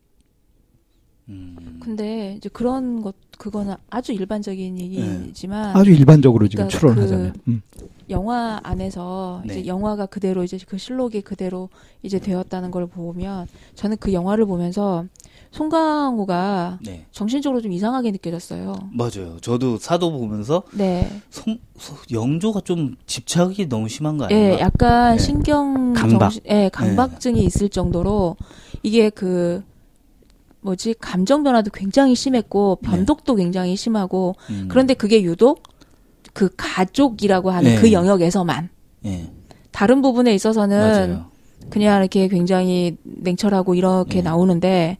[1.86, 1.96] 음.
[1.96, 5.80] 근데 이제 그런 것 그거는 아주 일반적인 얘기지만 네.
[5.80, 7.34] 아주 일반적으로 지금 그러니까 추론을 그 하자면.
[7.48, 7.62] 음.
[8.08, 9.58] 영화 안에서 네.
[9.60, 11.68] 이제 영화가 그대로 이제 그 실록이 그대로
[12.02, 15.04] 이제 되었다는 걸 보면 저는 그 영화를 보면서
[15.50, 17.06] 송강호가 네.
[17.12, 18.74] 정신적으로 좀 이상하게 느껴졌어요.
[18.92, 19.38] 맞아요.
[19.40, 21.08] 저도 사도 보면서 네.
[21.30, 24.54] 송, 소- 영조가 좀 집착이 너무 심한 거 아닌가?
[24.56, 25.22] 예, 약간 네.
[25.22, 26.20] 신경 강박.
[26.20, 28.36] 정신, 예, 강박증이 있을 정도로
[28.82, 29.62] 이게 그
[30.66, 32.90] 뭐지 감정 변화도 굉장히 심했고 네.
[32.90, 34.66] 변덕도 굉장히 심하고 음.
[34.68, 35.62] 그런데 그게 유독
[36.32, 37.80] 그 가족이라고 하는 네.
[37.80, 38.68] 그 영역에서만
[39.06, 39.30] 예.
[39.70, 41.26] 다른 부분에 있어서는 맞아요.
[41.70, 44.22] 그냥 이렇게 굉장히 냉철하고 이렇게 네.
[44.22, 44.98] 나오는데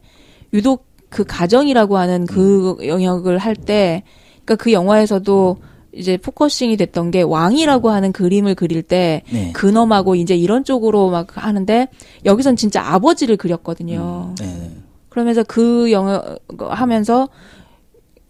[0.53, 2.87] 유독 그 가정이라고 하는 그 음.
[2.87, 4.03] 영역을 할 때
[4.45, 5.57] 그러니까 그 영화에서도
[5.93, 9.51] 이제 focusing이 됐던 게 왕이라고 하는 그림을 그릴 때 네.
[9.53, 11.87] 근엄하고 이제 이런 쪽으로 막 하는데
[12.23, 14.29] 여기선 진짜 아버지를 그렸거든요.
[14.29, 14.71] 음, 네, 네.
[15.17, 17.27] 그러면서 그 영역 하면서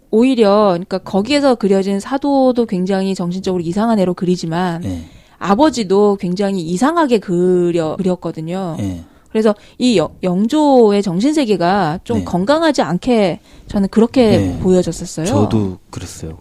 [0.09, 5.03] 오히려 그러니까 거기에서 그려진 사도도 굉장히 정신적으로 이상한 애로 그리지만 네.
[5.37, 8.75] 아버지도 굉장히 이상하게 그려 그렸거든요.
[8.79, 9.03] 네.
[9.29, 12.23] 그래서 이 여- 영조의 정신 세계가 좀 네.
[12.23, 14.59] 건강하지 않게 저는 그렇게 네.
[14.59, 15.25] 보여졌었어요.
[15.25, 16.37] 저도 그랬어요.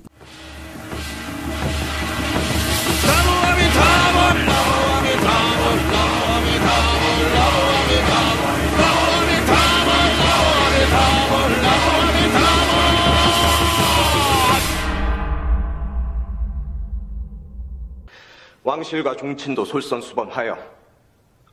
[18.67, 20.59] 왕실과 종친도 솔선수범하여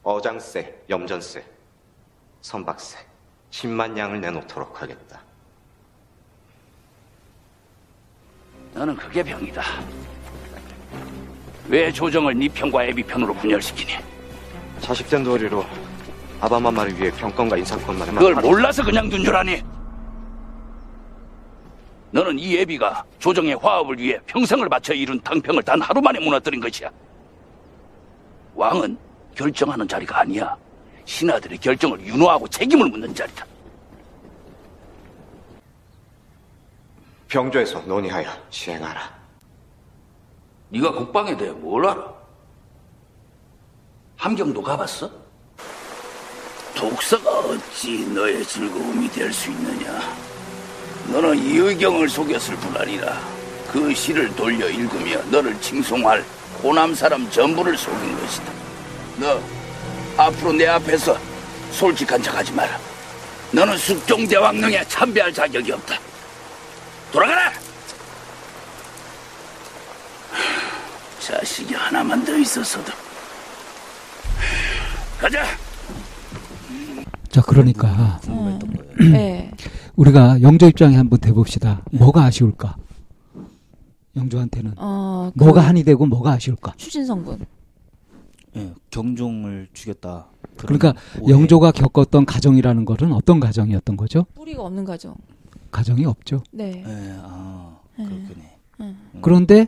[0.01, 1.45] 어장세, 염전세,
[2.41, 2.97] 선박세
[3.51, 5.21] 10만 양을 내놓도록 하겠다.
[8.73, 9.61] 너는 그게 병이다.
[11.67, 13.93] 왜 조정을 네 편과 애비 편으로 분열시키니?
[14.79, 15.63] 자식된 도리로
[16.41, 18.33] 아바마마를 위해 병권과 인사권만을 그걸.
[18.41, 19.61] 몰라서 그냥 둔 줄 아니?
[22.13, 26.87] 너는 이 애비가 조정의 화합을 위해 평생을 바쳐 이룬 당평을 단 하루 만에 무너뜨린 것이야.
[28.53, 28.95] 왕은
[29.33, 30.55] 결정하는 자리가 아니야.
[31.05, 33.43] 신하들의 결정을 윤호하고 책임을 묻는 자리다.
[37.29, 39.11] 병조에서 논의하여 시행하라.
[40.69, 42.13] 네가 국방에 대해 뭘 알아?
[44.17, 45.09] 함경도 가봤어?
[46.75, 49.99] 독서가 어찌 너의 즐거움이 될 수 있느냐?
[51.07, 53.19] 너는 이의경을 속였을 뿐 아니라
[53.71, 56.23] 그 시를 돌려 읽으며 너를 칭송할
[56.61, 58.51] 호남 사람 전부를 속인 것이다.
[59.17, 59.41] 너
[60.17, 61.17] 앞으로 내 앞에서
[61.71, 62.79] 솔직한 척하지 마라.
[63.51, 65.99] 너는 숙종대왕릉에 참배할 자격이 없다.
[67.11, 67.53] 돌아가라!
[71.19, 72.91] 자식이 하나만 더 있었어도.
[75.19, 75.45] 가자!
[77.33, 78.21] 자 그러니까.
[79.11, 79.51] 네.
[79.95, 81.81] 우리가 영조 입장에 한번 대봅시다.
[81.91, 81.97] 네.
[81.97, 82.77] 뭐가 아쉬울까?
[84.15, 86.75] 영조한테는 어, 그 뭐가 한이 되고 뭐가 아쉬울까?
[86.77, 87.43] 추진 성분.
[88.55, 90.27] 예, 경종을 죽였다.
[90.57, 91.33] 그러니까 오해.
[91.33, 94.27] 영조가 겪었던 가정이라는 것은 어떤 가정이었던 거죠?
[94.35, 95.15] 뿌리가 없는 가정.
[95.71, 96.43] 가정이 없죠.
[96.51, 96.83] 네.
[96.85, 98.95] 예, 아, 그렇군요.
[99.23, 99.67] 그런데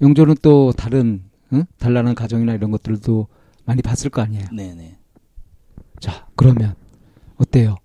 [0.00, 1.64] 영조는 또 다른 응?
[1.78, 3.26] 단란한 가정이나 이런 것들도
[3.64, 4.44] 많이 봤을 거 아니에요.
[4.52, 4.96] 네, 네.
[5.98, 6.76] 자 그러면
[7.42, 7.76] 어때요?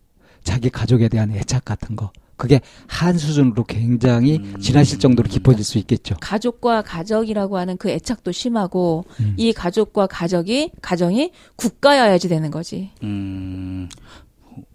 [0.43, 4.59] 자기 가족에 대한 애착 같은 거 그게 한 수준으로 굉장히 음.
[4.59, 6.15] 지나실 정도로 깊어질 수 있겠죠.
[6.21, 9.33] 가족과 가족이라고 하는 그 애착도 심하고 음.
[9.37, 12.91] 이 가족과 가족이 가정이 국가여야지 되는 거지.
[13.01, 13.89] 음,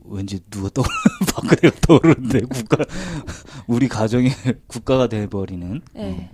[0.05, 0.83] 왠지 누가 떠,
[1.33, 2.85] 박근혜가 떠오르는데, 국가,
[3.69, 4.31] 우리 가정이
[4.67, 5.81] 국가가 돼버리는.
[5.95, 6.31] 네.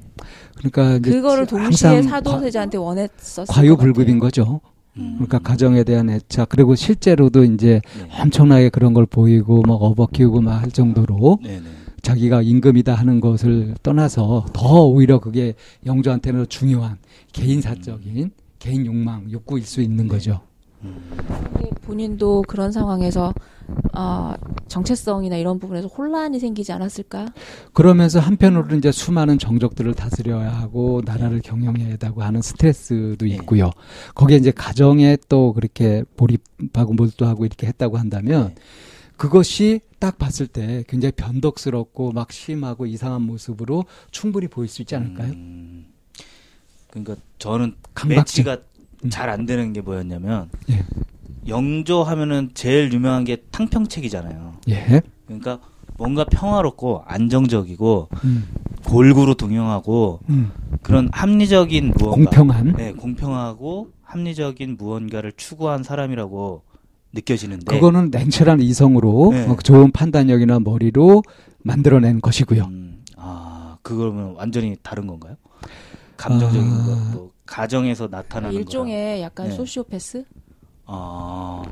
[0.56, 4.60] 그러니까 이제 그거를 동시에 사도세자한테 원했었을 과유불급인 것 거죠.
[4.98, 5.12] 음.
[5.14, 8.20] 그러니까 가정에 대한 애착 그리고 실제로도 이제 네.
[8.20, 11.62] 엄청나게 그런 걸 보이고 막 업어 키우고 막 할 정도로 네, 네.
[12.02, 15.54] 자기가 임금이다 하는 것을 떠나서 더 오히려 그게
[15.86, 16.96] 영조한테는 중요한
[17.32, 20.40] 개인 사적인 개인 욕망 욕구일 수 있는 거죠.
[21.82, 23.32] 본인도 그런 상황에서
[23.94, 24.34] 어,
[24.68, 27.26] 정체성이나 이런 부분에서 혼란이 생기지 않았을까?
[27.72, 33.34] 그러면서 한편으로 이제 수많은 정적들을 다스려야 하고 나라를 경영해야 하고 하는 스트레스도 네.
[33.34, 33.70] 있고요.
[34.14, 38.54] 거기에 이제 가정에 또 그렇게 몰입하고 몰두하고 이렇게 했다고 한다면 네.
[39.16, 45.32] 그것이 딱 봤을 때 굉장히 변덕스럽고 막 심하고 이상한 모습으로 충분히 보일 수 있지 않을까요?
[45.32, 45.86] 음,
[46.90, 47.74] 그러니까 저는
[48.62, 48.77] 음.
[49.10, 50.82] 잘 안 되는 게 뭐였냐면 예.
[51.46, 54.54] 영조 하면은 제일 유명한 게 탕평책이잖아요.
[54.70, 55.02] 예.
[55.26, 55.60] 그러니까
[55.96, 58.44] 뭔가 평화롭고 안정적이고 음.
[58.84, 60.50] 골고루 동용하고 음.
[60.82, 62.74] 그런 합리적인 무언가 공평한.
[62.76, 66.62] 네, 공평하고 합리적인 무언가를 추구한 사람이라고
[67.12, 69.46] 느껴지는데 그거는 냉철한 이성으로 네.
[69.46, 71.22] 어, 좋은 판단력이나 머리로
[71.62, 72.64] 만들어낸 것이고요.
[72.64, 75.36] 음, 아 그러면 완전히 다른 건가요?
[76.18, 76.84] 감정적인 아.
[76.84, 79.54] 것, 뭐 가정에서 나타나는 일종의 약간 네.
[79.54, 80.18] 소시오패스?
[80.18, 80.38] 거랑.
[80.90, 81.62] 아,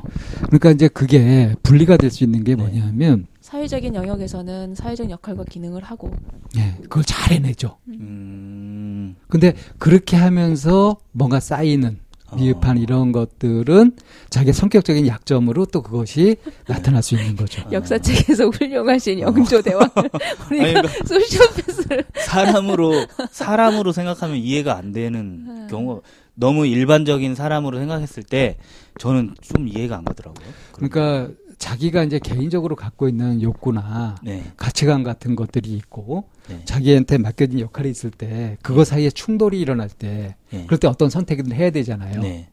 [0.46, 2.62] 그러니까 이제 그게 분리가 될 수 있는 게 네.
[2.62, 6.10] 뭐냐면 사회적인 영역에서는 사회적 역할과 기능을 하고
[6.56, 7.76] 예, 그걸 잘 해내죠.
[7.88, 12.05] 음, 근데 그렇게 하면서 뭔가 쌓이는 어.
[12.34, 13.92] 미흡한 이런 것들은
[14.30, 16.36] 자기 성격적인 약점으로 또 그것이
[16.66, 17.62] 나타날 수 있는 거죠.
[17.70, 19.90] 역사책에서 훌륭하신 영조 대왕을
[20.50, 25.66] 아니, 우리가 그러니까 소시오패스를 사람으로 사람으로 생각하면 이해가 안 되는 네.
[25.70, 26.02] 경우
[26.34, 28.56] 너무 일반적인 사람으로 생각했을 때
[28.98, 30.46] 저는 좀 이해가 안 가더라고요.
[30.72, 37.60] 그러니까 자기가 이제 개인적으로 갖고 있는 욕구나 네, 가치관 같은 것들이 있고 네, 자기한테 맡겨진
[37.60, 42.20] 역할이 있을 때 그거 사이에 충돌이 일어날 때 네, 그럴 때 어떤 선택을 해야 되잖아요.
[42.20, 42.48] 네.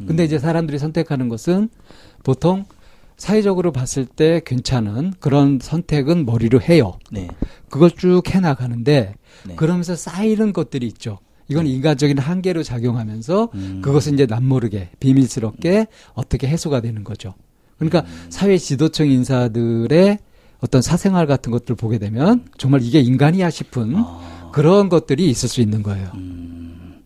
[0.00, 1.68] 음, 근데 이제 사람들이 선택하는 것은
[2.22, 2.64] 보통
[3.16, 6.98] 사회적으로 봤을 때 괜찮은 그런 선택은 머리로 해요.
[7.10, 7.28] 네,
[7.70, 9.14] 그걸 쭉 해 나가는데
[9.46, 9.54] 네.
[9.56, 11.18] 그러면서 쌓이는 것들이 있죠.
[11.48, 17.34] 이건 인간적인 한계로 작용하면서 음, 그것은 이제 남모르게 비밀스럽게 어떻게 해소가 되는 거죠.
[17.78, 18.26] 그러니까 음.
[18.30, 20.18] 사회 지도층 인사들의
[20.60, 25.60] 어떤 사생활 같은 것들을 보게 되면 정말 이게 인간이야 싶은 아, 그런 것들이 있을 수
[25.60, 26.10] 있는 거예요.
[26.14, 27.02] 음,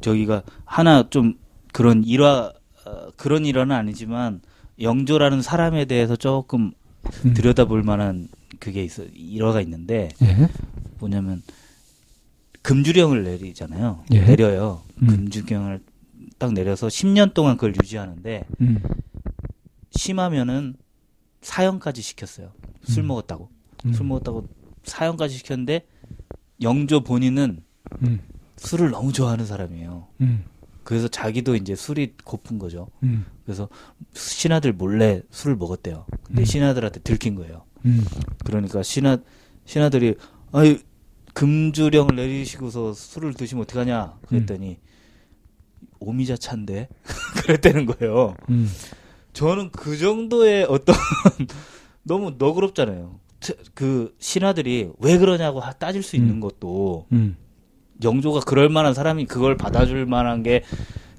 [0.00, 1.34] 저기가 하나 좀
[1.72, 2.52] 그런 일화
[2.84, 4.40] 어, 그런 일화는 아니지만
[4.80, 6.72] 영조라는 사람에 대해서 조금
[7.24, 7.34] 음.
[7.34, 10.48] 들여다볼 만한 그게 있어 일화가 있는데 예.
[10.98, 11.42] 뭐냐면
[12.62, 14.04] 금주령을 내리잖아요.
[14.12, 14.20] 예.
[14.24, 14.82] 내려요.
[15.02, 15.06] 음.
[15.06, 15.80] 금주령을
[16.42, 18.82] 딱 내려서 10년 동안 그걸 유지하는데 음.
[19.92, 20.74] 심하면은
[21.40, 22.50] 사형까지 시켰어요.
[22.82, 23.06] 술 음.
[23.06, 23.48] 먹었다고.
[23.86, 23.92] 음.
[23.92, 24.48] 술 먹었다고
[24.82, 25.86] 사형까지 시켰는데
[26.60, 27.62] 영조 본인은
[28.02, 28.20] 음.
[28.56, 30.08] 술을 너무 좋아하는 사람이에요.
[30.22, 30.42] 음.
[30.82, 32.88] 그래서 자기도 이제 술이 고픈 거죠.
[33.04, 33.24] 음.
[33.44, 33.68] 그래서
[34.12, 36.06] 신하들 몰래 술을 먹었대요.
[36.24, 36.44] 근데 음.
[36.44, 37.62] 신하들한테 들킨 거예요.
[37.84, 38.04] 음.
[38.44, 39.16] 그러니까 신하
[39.64, 40.16] 신하들이
[40.50, 40.80] 아이
[41.34, 44.80] 금주령을 내리시고서 술을 드시면 어떡하냐 그랬더니
[46.02, 46.88] 오미자 차인데
[47.42, 48.34] 그랬다는 거예요.
[48.50, 48.70] 음.
[49.32, 50.94] 저는 그 정도의 어떤
[52.02, 53.14] 너무 너그럽잖아요.
[53.40, 56.40] 트- 그 신하들이 왜 그러냐고 하- 따질 수 있는 음.
[56.40, 57.36] 것도 음.
[58.02, 60.62] 영조가 그럴 만한 사람이 그걸 받아줄 만한 게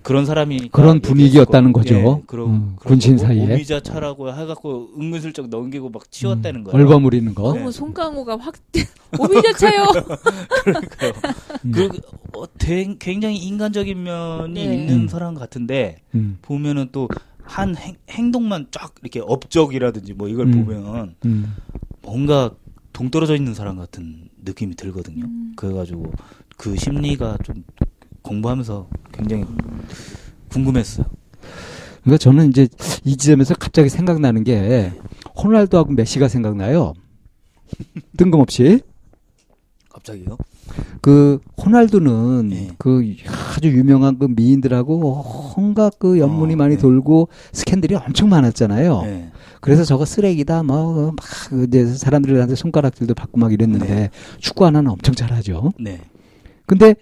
[0.04, 2.24] 그런 사람이 그런 분위기였다는 거죠.
[2.28, 3.42] 그런, 음, 그런 군신 거고 사이에.
[3.44, 6.78] 오미자 차라고 해갖고 은근슬쩍 넘기고 막 치웠다는 거예요.
[6.78, 7.44] 얼버무리는 거.
[7.54, 8.54] 너무 송강호가 확
[9.18, 9.86] 오미자 차요.
[11.66, 11.72] 음.
[11.72, 11.90] 그
[12.44, 14.76] 어, 대- 굉장히 인간적인 면이 네.
[14.76, 15.08] 있는 음.
[15.08, 16.38] 사람 같은데 음.
[16.42, 17.08] 보면은 또
[17.46, 17.76] 한
[18.10, 20.66] 행동만 쫙 이렇게 업적이라든지 뭐 이걸 음.
[20.66, 21.56] 보면 음.
[22.02, 22.52] 뭔가
[22.94, 25.26] 동떨어져 있는 사람 같은 느낌이 들거든요.
[25.26, 25.54] 음.
[25.56, 26.12] 그래가지고
[26.58, 27.64] 그 심리가 좀
[28.22, 29.46] 공부하면서 굉장히
[30.50, 31.06] 궁금했어요.
[32.04, 32.68] 그러니까 저는 이제
[33.04, 34.94] 이 지점에서 갑자기 생각나는 게
[35.36, 36.94] 호날두하고 메시가 생각나요.
[38.18, 38.82] 뜬금없이.
[39.90, 40.38] 갑자기요?
[41.02, 42.70] 그 호날두는 네.
[42.78, 43.16] 그
[43.56, 46.82] 아주 유명한 그 미인들하고 온갖 그 연문이 어, 많이 네.
[46.82, 49.02] 돌고 스캔들이 엄청 많았잖아요.
[49.04, 49.32] 네.
[49.62, 51.16] 그래서 저거 쓰레기다 뭐막
[51.68, 54.10] 이제 사람들한테 손가락질도 받고 막 이랬는데 네.
[54.40, 55.74] 축구 하나는 엄청 잘하죠.
[55.80, 56.02] 네.
[56.66, 56.96] 근데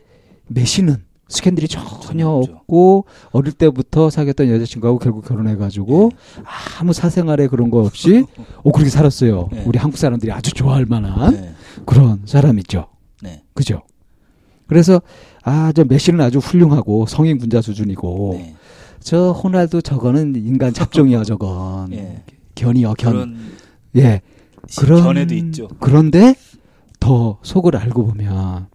[0.47, 0.97] 메시는
[1.31, 2.27] 스캔들이 전혀.
[2.27, 6.11] 없고 어릴 때부터 사귀었던 여자친구하고 결국 결혼해가지고
[6.79, 8.25] 아무 사생활에 그런 거 없이
[8.63, 9.49] 오 그렇게 살았어요.
[9.51, 9.63] 네.
[9.65, 11.53] 우리 한국 사람들이 아주 좋아할 만한 네.
[11.85, 12.87] 그런 사람이죠.
[13.23, 13.43] 네.
[13.53, 13.81] 그죠?
[14.67, 15.01] 그래서
[15.43, 18.55] 아 저 메시는 아주 훌륭하고 성인 군자 수준이고 네.
[18.99, 22.23] 저 호날두 저거는 인간 잡종이야 저건 예.
[22.55, 23.11] 견이요 견.
[23.13, 23.37] 그런
[23.95, 24.21] 예.
[24.67, 25.67] 시- 그런 견해도 있죠.
[25.79, 26.35] 그런데
[26.99, 28.67] 더 속을 알고 보면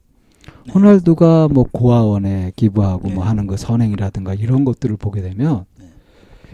[0.66, 0.72] 네.
[0.72, 3.14] 호날두가 뭐 고아원에 기부하고 네.
[3.14, 5.86] 뭐 하는 그 선행이라든가 이런 것들을 보게 되면 네.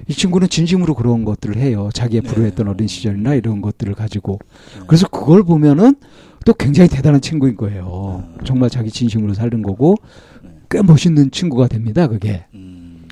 [0.06, 1.88] 이 친구는 진심으로 그런 것들을 해요.
[1.94, 2.28] 자기의 네.
[2.28, 4.38] 불우했던 어린 시절이나 이런 것들을 가지고.
[4.78, 4.84] 네.
[4.86, 5.96] 그래서 그걸 보면은
[6.44, 8.24] 또 굉장히 대단한 친구인 거예요.
[8.38, 8.44] 네.
[8.44, 9.96] 정말 자기 진심으로 살는 거고
[10.42, 10.50] 네.
[10.70, 12.06] 꽤 멋있는 친구가 됩니다.
[12.08, 12.46] 그게.
[12.54, 13.06] 음,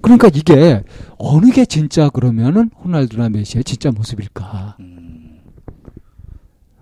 [0.00, 0.82] 그러니까 이게
[1.18, 4.76] 어느 게 진짜 그러면은 호날두나 메시의 진짜 모습일까?
[4.80, 5.40] 음,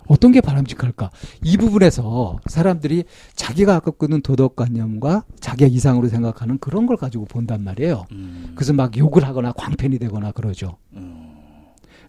[0.07, 1.11] 어떤 게 바람직할까?
[1.43, 8.07] 이 부분에서 사람들이 자기가 갖고 있는 도덕관념과 자기가 이상으로 생각하는 그런 걸 가지고 본단 말이에요.
[8.13, 10.77] 음, 그래서 막 욕을 하거나 광팬이 되거나 그러죠.
[10.95, 11.35] 음,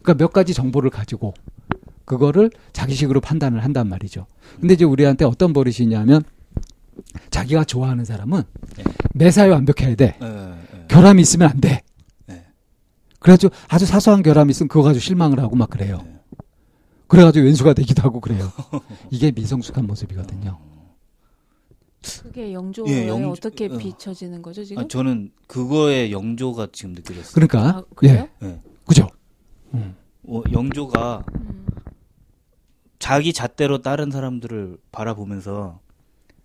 [0.01, 1.33] 그러니까 몇 가지 정보를 가지고
[2.05, 4.25] 그거를 자기식으로 판단을 한단 말이죠.
[4.59, 6.23] 근데 이제 우리한테 어떤 버릇이 있냐면
[7.29, 8.43] 자기가 좋아하는 사람은
[8.77, 8.83] 네.
[9.15, 10.17] 매사에 완벽해야 돼.
[10.21, 10.85] 예, 예.
[10.89, 11.81] 결함이 있으면 안 돼.
[12.27, 12.45] 네.
[13.19, 16.01] 그래가지고 아주 사소한 결함이 있으면 그거 가지고 실망을 하고 막 그래요.
[16.03, 16.19] 네.
[17.07, 18.51] 그래가지고 왼수가 되기도 하고 그래요.
[19.11, 20.59] 이게 미성숙한 모습이거든요.
[22.23, 23.77] 그게 영조에 예, 영조- 어떻게 어.
[23.77, 24.83] 비춰지는 거죠 지금?
[24.83, 27.31] 아, 저는 그거의 영조가 지금 느껴졌어요.
[27.33, 28.27] 그러니까 아, 그래요?
[28.41, 28.59] 예, 예.
[28.85, 29.07] 그죠.
[30.25, 31.65] 어, 영조가 음.
[33.03, 35.81] 자기 잣대로 다른 사람들을 바라보면서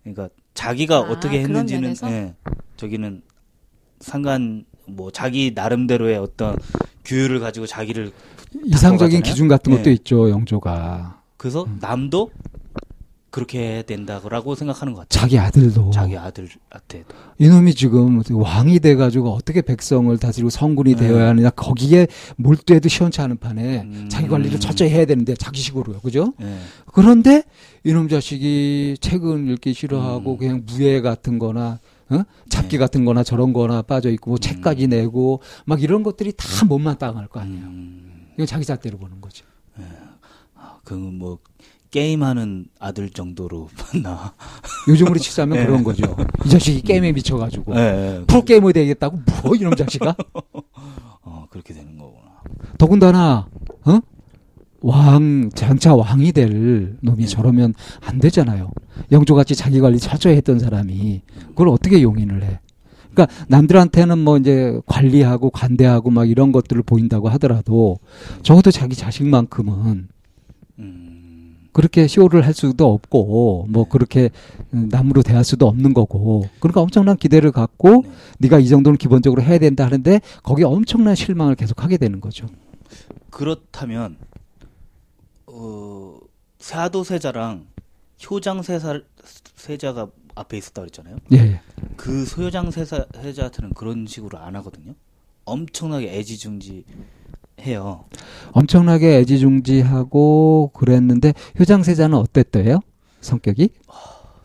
[0.03, 1.95] 그러니까 자기가 아, 어떻게 했는지는?
[2.03, 2.35] 예,
[2.75, 3.21] 저기는
[4.01, 6.57] 상관 뭐 자기 나름대로의 어떤
[7.05, 8.11] 규율을 가지고 자기를
[8.65, 9.23] 이상적인?
[9.23, 9.93] 기준 같은 것도 네.
[9.93, 10.29] 있죠.
[10.29, 11.77] 영조가 그래서 음.
[11.79, 12.29] 남도
[13.31, 15.21] 그렇게 된다고 생각하는 것 같아요.
[15.21, 17.03] 자기 아들도 자기 아들한테
[17.37, 21.07] 이놈이 지금 왕이 돼 가지고 어떻게 백성을 다스리고 성군이 네.
[21.07, 24.07] 되어야 하느냐 거기에 몰두해도 시원치 않은 판에 음.
[24.09, 26.33] 자기 관리를 철저히 해야 되는데 자기식으로요, 그죠?
[26.41, 26.57] 예.
[26.87, 27.43] 그런데
[27.83, 30.37] 이놈 자식이 책은 읽기 싫어하고 음.
[30.37, 32.23] 그냥 무예 같은 거나 어?
[32.49, 32.77] 잡기 네.
[32.77, 34.39] 같은 거나 저런 거나 빠져 있고 뭐 음.
[34.39, 37.65] 책까지 내고 막 이런 것들이 다 못만 당할 거 아니에요.
[37.65, 39.45] 음, 이건 자기 잣대로 보는 거죠.
[40.83, 41.37] 그 뭐
[41.91, 44.33] 게임하는 아들 정도로 봤나?
[44.87, 45.65] 요즘으로 치자면 네.
[45.65, 46.15] 그런 거죠.
[46.45, 48.25] 이 자식이 게임에 미쳐가지고 예, 예.
[48.25, 50.15] 프로게이머 되겠다고 뭐 이놈 자식아?
[51.23, 52.41] 어, 그렇게 되는 거구나.
[52.77, 53.47] 더군다나
[53.85, 53.99] 어?
[54.81, 57.27] 왕 장차 왕이 될 놈이 네.
[57.27, 58.71] 저러면 안 되잖아요.
[59.11, 62.59] 영조같이 자기 관리 철저히 했던 사람이 그걸 어떻게 용인을 해?
[63.13, 67.99] 그러니까 남들한테는 뭐 이제 관리하고 관대하고 막 이런 것들을 보인다고 하더라도
[68.43, 70.07] 적어도 자기 자식만큼은 음,
[71.79, 74.31] 그렇게 쇼를 할 수도 없고 뭐 그렇게
[74.69, 78.11] 남으로 대할 수도 없는 거고 그러니까 엄청난 기대를 갖고 네.
[78.39, 82.47] 네가 이 정도는 기본적으로 해야 된다 하는데 거기에 엄청난 실망을 계속 하게 되는 거죠.
[83.29, 84.17] 그렇다면
[85.47, 86.17] 어,
[86.59, 87.65] 사도세자랑
[88.29, 88.99] 효장세사
[89.55, 91.15] 세자가 앞에 있었다 그랬잖아요.
[91.31, 91.61] 예, 예.
[91.95, 94.95] 그 소요장세사 세자한테는 그런 식으로 안 하거든요.
[95.45, 96.83] 엄청나게 애지중지
[97.59, 98.05] 해요.
[98.51, 102.79] 엄청나게 애지중지하고 그랬는데 효장세자는 어땠대요?
[103.21, 103.69] 성격이?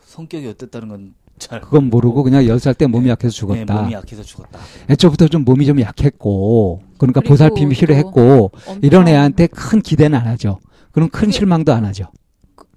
[0.07, 3.11] 성격이 어땠다는 건 잘 그건 모르고 그냥 열 살 때 몸이 네.
[3.11, 3.75] 약해서 네, 죽었다.
[3.83, 4.61] 몸이 약해서 죽었다.
[4.89, 10.29] 애초부터 좀 몸이 좀 약했고 그러니까 보살핌이 또 필요했고 엄청- 이런 애한테 큰 기대는 안
[10.29, 10.61] 하죠.
[10.93, 12.05] 그럼 큰 그게- 실망도 안 하죠.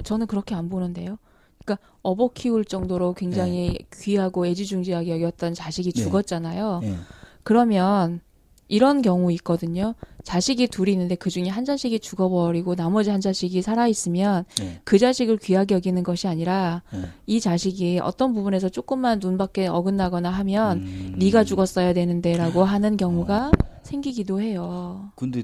[0.04, 1.18] 저는 그렇게 안 보는데요.
[1.64, 6.02] 그러니까 업어 키울 정도로 굉장히 귀하고 애지중지하게 여겼던 자식이 네.
[6.02, 6.80] 죽었잖아요.
[6.84, 6.96] 예.
[7.44, 8.22] 그러면
[8.70, 9.94] 이런 경우 있거든요.
[10.32, 14.82] 자식이 둘이 있는데 그 중에 한 자식이 죽어버리고 나머지 한 자식이 살아있으면 예.
[14.84, 17.00] 그 자식을 귀하게 여기는 것이 아니라 예.
[17.28, 21.16] 이 자식이 어떤 부분에서 조금만 눈밖에 어긋나거나 하면 음.
[21.18, 23.52] 네가 죽었어야 되는데라고 하는 경우가
[23.84, 25.12] 생기기도 해요.
[25.16, 25.44] 근데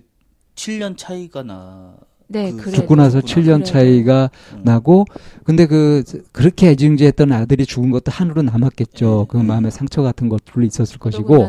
[0.55, 1.95] 7년 차이가 나.
[2.27, 2.71] 네, 그 그래.
[2.73, 4.61] 죽고 나서 그래도- 7년 그래도- 차이가 음.
[4.65, 5.05] 나고
[5.45, 9.19] 근데 그 그렇게 애지중지했던 아들이 죽은 것도 한으로 남았겠죠.
[9.19, 9.43] 네, 그 네.
[9.43, 11.47] 마음에 상처 같은 것들이 있었을 것이고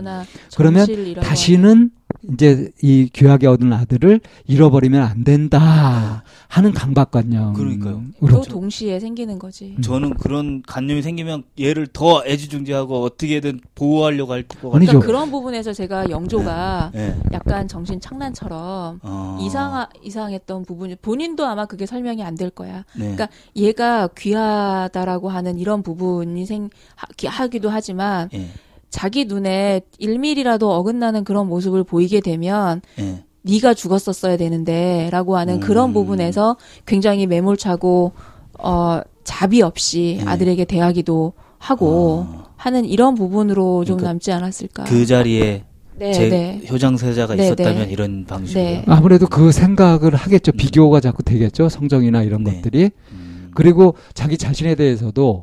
[0.57, 0.87] 그러면
[1.20, 1.90] 다시는
[2.32, 7.52] 이제 이 귀하게 얻은 아들을 잃어버리면 안 된다 하는 강박관념.
[7.54, 7.94] 그러니까요.
[7.96, 9.76] 하는 또 동시에 생기는 거지.
[9.82, 14.72] 저는 그런 관념이 생기면 얘를 더 애지중지하고 어떻게든 보호하려고 할 것 같아요.
[14.72, 17.16] 그러니까 그런 부분에서 제가 영조가 예.
[17.32, 19.38] 약간 정신 창난처럼 어.
[19.40, 22.78] 이상 이상했던 부분이 본인도 아마 그게 설명이 안 될 거야.
[22.94, 23.14] 네.
[23.14, 28.48] 그러니까 얘가 귀하다라고 하는 이런 부분이 생 하, 하기도 하지만 예.
[28.94, 33.24] 자기 눈에 1mm라도 어긋나는 그런 모습을 보이게 되면 예.
[33.42, 35.61] 네가 죽었었어야 되는데라고 하는 음.
[35.61, 38.12] 그런 부분에서 굉장히 매몰차고
[38.61, 40.30] 어 자비 없이 네.
[40.30, 42.44] 아들에게 대하기도 하고 어.
[42.57, 44.85] 하는 이런 부분으로 좀 그러니까 남지 않았을까?
[44.85, 45.64] 그 자리에
[45.96, 46.62] 네, 제 네.
[46.70, 47.92] 효장세자가 네, 있었다면 네.
[47.92, 48.64] 이런 방식으로.
[48.64, 48.85] 네.
[48.87, 50.52] 아무래도 그 생각을 하겠죠.
[50.52, 51.68] 비교가 자꾸 되겠죠.
[51.68, 52.54] 성정이나 이런 네.
[52.54, 52.90] 것들이.
[53.11, 53.50] 음.
[53.57, 55.42] 그리고 자기 자신에 대해서도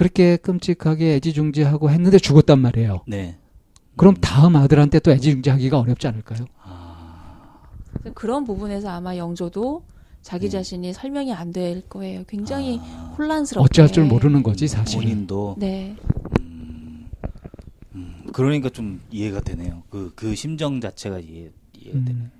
[0.00, 3.02] 그렇게 끔찍하게 애지중지하고 했는데 죽었단 말이에요.
[3.06, 3.36] 네.
[3.96, 6.46] 그럼 다음 아들한테 또 애지중지하기가 어렵지 않을까요?
[7.92, 9.82] 그래서 그런 부분에서 아마 영조도
[10.22, 10.52] 자기 네.
[10.52, 12.24] 자신이 설명이 안 될 거예요.
[12.26, 13.62] 굉장히 아, 혼란스럽게.
[13.62, 14.98] 어찌할 줄 모르는 거지 사실.
[15.02, 15.94] 본인도 네.
[16.40, 17.06] 음,
[17.94, 19.82] 음, 그러니까 좀 이해가 되네요.
[19.90, 22.10] 그 그 심정 자체가 이해 이해가 되네.
[22.20, 22.30] 음.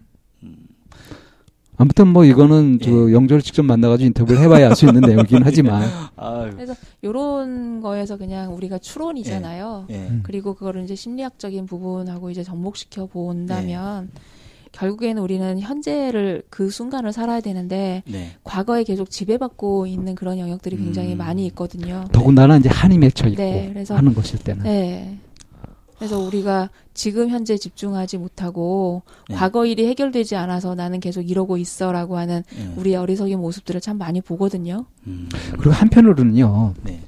[1.81, 3.13] 아무튼 뭐 이거는 저 예.
[3.15, 5.83] 영조를 직접 만나가지고 인터뷰를 해봐야 알 수 있는 내용이긴 하지만
[6.17, 6.51] 아유.
[6.55, 9.87] 그래서 요런 거에서 그냥 우리가 추론이잖아요.
[9.89, 9.95] 예.
[9.95, 10.21] 음.
[10.23, 14.11] 그리고 그거를 이제 심리학적인 부분하고 이제 접목시켜 본다면
[14.73, 18.33] 결국에는 우리는 현재를 그 순간을 살아야 되는데 네.
[18.45, 21.19] 과거에 계속 지배받고 있는 그런 영역들이 굉장히 음.
[21.19, 22.05] 많이 있거든요.
[22.13, 25.19] 더군다나 이제 한이 맺혀 있고 네, 그래서- 하는 것일 때는 네.
[26.01, 29.35] 그래서 우리가 지금 현재 집중하지 못하고 네.
[29.35, 32.81] 과거 일이 해결되지 않아서 나는 계속 이러고 있어라고 하는 예.
[32.81, 34.87] 우리의 어리석인 모습들을 참 많이 보거든요.
[35.07, 37.03] 음, 그리고 한편으로는요 네.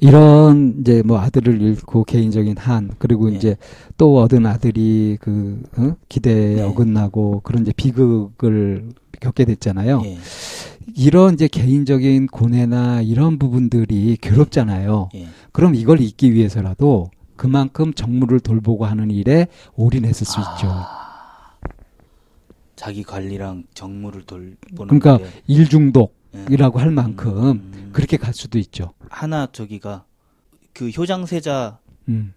[0.00, 3.36] 이런 이제 뭐 아들을 잃고 개인적인 한 그리고 예.
[3.36, 3.56] 이제
[3.96, 5.94] 또 얻은 아들이 그 어?
[6.08, 6.62] 기대에 예.
[6.62, 8.88] 어긋나고 그런 이제 비극을
[9.20, 10.02] 겪게 됐잖아요.
[10.06, 10.18] 예.
[10.96, 15.10] 이런 이제 개인적인 고뇌나 이런 부분들이 괴롭잖아요.
[15.14, 15.28] 예.
[15.52, 17.12] 그럼 이걸 잊기 위해서라도
[17.42, 20.68] 그만큼 정무를 돌보고 하는 일에 올인했을 수 있죠.
[20.70, 21.56] 아,
[22.76, 26.82] 자기 관리랑 정무를 돌보는 그러니까 게, 일 중독이라고 예.
[26.82, 28.92] 할 만큼 음, 그렇게 갈 수도 있죠.
[29.08, 30.04] 하나 저기가
[30.72, 31.72] 그 효장세자의
[32.10, 32.32] 음.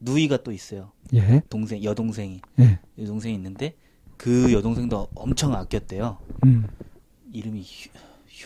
[0.00, 0.90] 누이가 또 있어요.
[1.14, 1.40] 예.
[1.48, 2.80] 동생 여동생이 예.
[2.98, 3.76] 여동생이 있는데
[4.16, 6.18] 그 여동생도 엄청 아꼈대요.
[6.44, 6.66] 음.
[7.32, 7.64] 이름이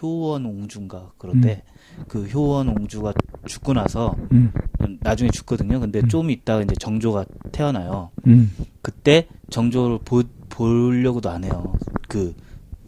[0.03, 1.63] 효, 효원 옹주인가 그런데
[2.09, 3.15] 그 효원 옹주가
[3.47, 4.53] 죽고 나서 음.
[5.01, 5.81] 나중에 죽거든요.
[5.81, 6.09] 근데 음.
[6.09, 8.11] 좀 있다가 이제 정조가 태어나요.
[8.27, 8.51] 음.
[8.83, 11.75] 그때 정조를 보, 보려고도 안 해요.
[12.09, 12.35] 그,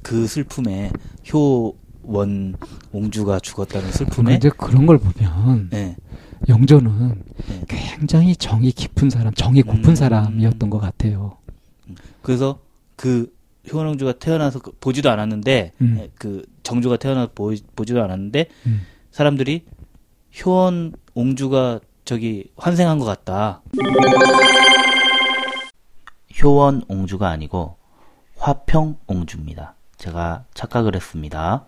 [0.03, 0.91] 그 슬픔에
[1.33, 2.55] 효원
[2.93, 5.97] 옹주가 죽었다는 슬픔에 이제 그런 걸 보면 네.
[6.49, 7.63] 영조는 네.
[7.69, 9.95] 굉장히 정이 깊은 사람, 정이 깊은 음.
[9.95, 11.37] 사람이었던 것 같아요.
[12.23, 12.61] 그래서
[12.97, 13.33] 그
[13.71, 15.99] 효원 옹주가 태어나서 그- 보지도 않았는데 음.
[15.99, 18.81] 에, 그 정조가 태어나서 보, 보지도 않았는데 음.
[19.11, 19.65] 사람들이
[20.45, 21.81] 효원 옹주가
[22.11, 23.63] 저기 환생한 것 같다.
[26.43, 27.77] 효원 옹주가 아니고
[28.37, 29.77] 화평 옹주입니다.
[29.97, 31.67] 제가 착각을 했습니다.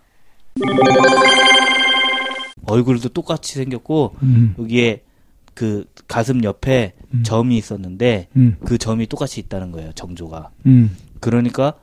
[2.67, 4.53] 얼굴도 똑같이 생겼고 음.
[4.59, 5.03] 여기에
[5.53, 7.23] 그 가슴 옆에 음.
[7.23, 8.57] 점이 있었는데 음.
[8.65, 9.93] 그 점이 똑같이 있다는 거예요.
[9.93, 10.49] 정조가.
[10.65, 10.93] 음.
[11.21, 11.75] 그러니까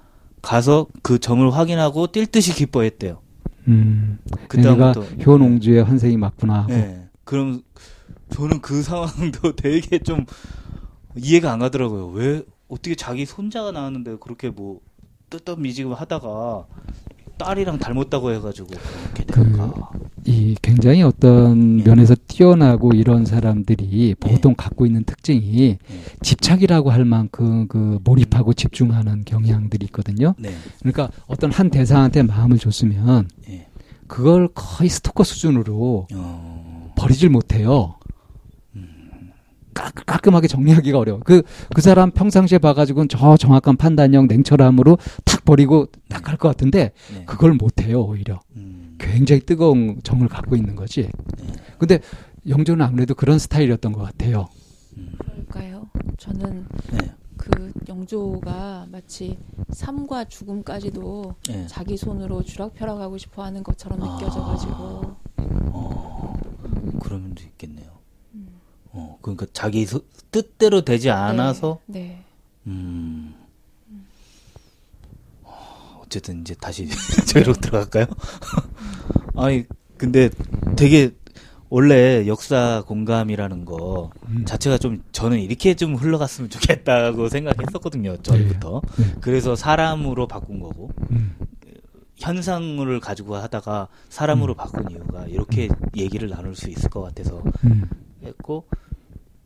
[0.43, 3.23] 가서 그 점을 확인하고 뛸 듯이 기뻐했대요.
[3.69, 4.19] 음.
[4.49, 6.73] 그다음부터 효농주의 환생이 맞구나 하고.
[6.75, 7.09] 네.
[7.25, 7.63] 그럼
[8.33, 10.27] 저는 그 상황도 되게 좀
[11.17, 12.09] 이해가 안 가더라고요.
[12.09, 14.81] 왜 어떻게 자기 손자가 나왔는데 그렇게 뭐
[15.29, 16.67] 뜨뜻미지금 하다가
[17.39, 19.91] 딸이랑 닮았다고 해가지고 그렇게 그 될까?
[20.27, 21.85] 이 굉장히 어떤 예.
[21.85, 25.79] 면에서 뛰어나고 이런 사람들이 보통 갖고 있는 특징이 예.
[26.23, 30.35] 집착이라고 할 만큼 그 몰입하고 집중하는 경향들이 있거든요.
[30.39, 30.55] 네.
[30.81, 33.67] 그러니까 어떤 한 대상한테 마음을 줬으면 예.
[34.07, 36.93] 그걸 거의 스토커 수준으로 어.
[36.99, 37.95] 버리질 못해요.
[39.75, 41.21] 깔- 깔끔하게 정리하기가 어려워.
[41.25, 41.43] 그,
[41.75, 47.25] 그 사람 평상시에 봐가지고는 저 정확한 판단력, 냉철함으로 탁 버리고 딱할것 같은데, 네.
[47.25, 48.41] 그걸 못해요, 오히려.
[48.57, 48.97] 음.
[48.99, 51.09] 굉장히 뜨거운 정을 갖고 있는 거지.
[51.39, 51.53] 네.
[51.79, 52.01] 근데
[52.49, 54.49] 영조는 아무래도 그런 스타일이었던 것 같아요.
[55.19, 55.89] 그럴까요?
[56.19, 56.99] 저는 네.
[57.37, 59.39] 그 영조가 마치
[59.71, 61.67] 삶과 죽음까지도 네.
[61.69, 64.17] 자기 손으로 쥐락펴락하고 싶어 하는 것처럼 아.
[64.17, 65.17] 느껴져가지고
[65.73, 66.35] 어.
[67.03, 68.00] 그러면 도 있겠네요.
[68.93, 69.19] 어.
[69.23, 72.23] 그러니까 자기 소- 뜻대로 되지 않아서 네.
[72.67, 73.35] 음.
[76.03, 76.89] 어쨌든 이제 다시
[77.29, 78.07] 저희로 들어갈까요?
[79.37, 79.65] 아니
[79.97, 80.29] 근데
[80.77, 81.13] 되게
[81.69, 84.45] 원래 역사 공감이라는 거 음.
[84.45, 89.15] 자체가 좀 저는 이렇게 좀 흘러갔으면 좋겠다고 생각했었거든요 전부터 네.
[89.21, 91.37] 그래서 사람으로 바꾼 거고 음.
[92.17, 97.89] 현상을 가지고 하다가 사람으로 바꾼 이유가 이렇게 얘기를 나눌 수 있을 것 같아서 음.
[98.25, 98.65] 했고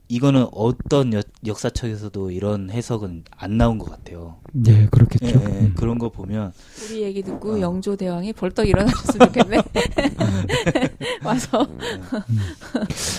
[0.09, 4.37] 이거는 어떤 여- 역사책에서도 이런 해석은 안 나온 것 같아요.
[4.67, 5.27] 예, 그렇겠죠.
[5.27, 5.75] 예, 예, 음.
[5.75, 6.53] 그런 거 보면
[6.91, 7.61] 우리 얘기 듣고 어.
[7.61, 9.57] 영조 대왕이 벌떡 일어나셨으면 좋겠네.
[11.25, 11.67] 와서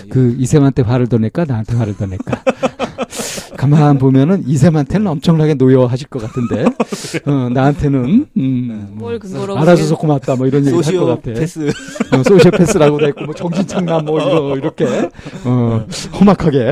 [0.10, 2.43] 그 이샘한테 화를 더 낼까 나한테 화를 더 낼까
[3.58, 6.66] 가만 보면은 이샘한테는 엄청나게 노여하실 것 같은데
[7.26, 11.68] 어, 나한테는 음, 뭘 근거로 알아줘서 고맙다 뭐 이런 얘기 할것 소시오 같아 패스
[12.12, 14.86] 어, 소시오 패스라고 돼 있고 뭐 정신창남 뭐 이러, 이렇게
[15.46, 15.86] 어,
[16.20, 16.72] 험악하게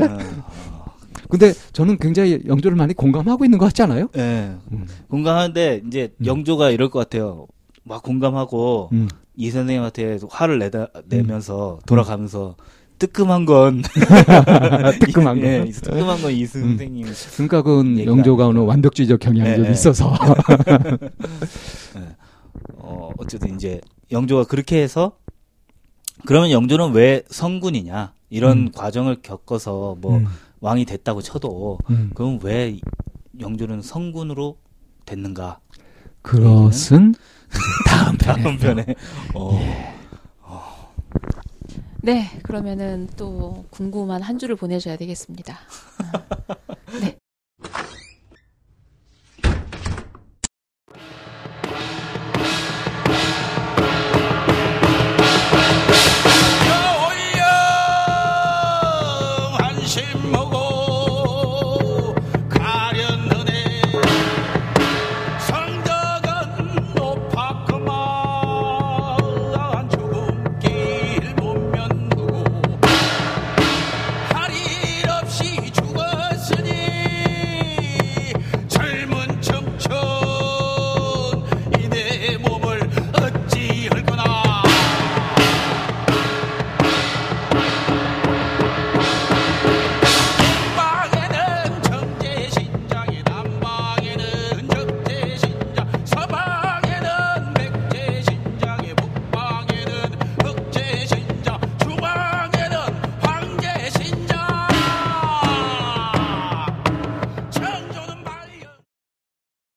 [1.28, 4.08] 근데 저는 굉장히 영조를 많이 공감하고 있는 것 같지 않아요?
[4.16, 4.86] 예, 음.
[5.08, 6.26] 공감하는데 이제 음.
[6.26, 7.48] 영조가 이럴 것 같아요.
[7.82, 9.08] 막 공감하고 음.
[9.36, 12.54] 이 선생님한테 화를 내다 내면서 돌아가면서
[12.98, 13.82] 뜨끔한 건
[15.00, 15.46] 뜨끔한 거.
[15.46, 18.62] 예, 뜨끔한 건이 선생님 그러니까 그건 영조가 오늘.
[18.62, 19.70] 완벽주의적 경향이 예, 좀 예.
[19.70, 20.14] 있어서
[22.76, 23.80] 어, 어쨌든 이제
[24.12, 25.12] 영조가 그렇게 해서
[26.26, 28.72] 그러면 영조는 왜 성군이냐 이런 음.
[28.72, 30.26] 과정을 겪어서 뭐 음.
[30.60, 32.10] 왕이 됐다고 쳐도 음.
[32.14, 32.78] 그럼 왜
[33.40, 34.56] 영조는 성군으로
[35.04, 35.58] 됐는가?
[36.22, 37.14] 그것은
[37.86, 38.86] 다음 편에 다음 편에
[39.34, 39.60] 어,
[42.04, 45.58] 네 그러면은 또 궁금한 한 주를 보내셔야 되겠습니다.
[46.12, 46.54] 아,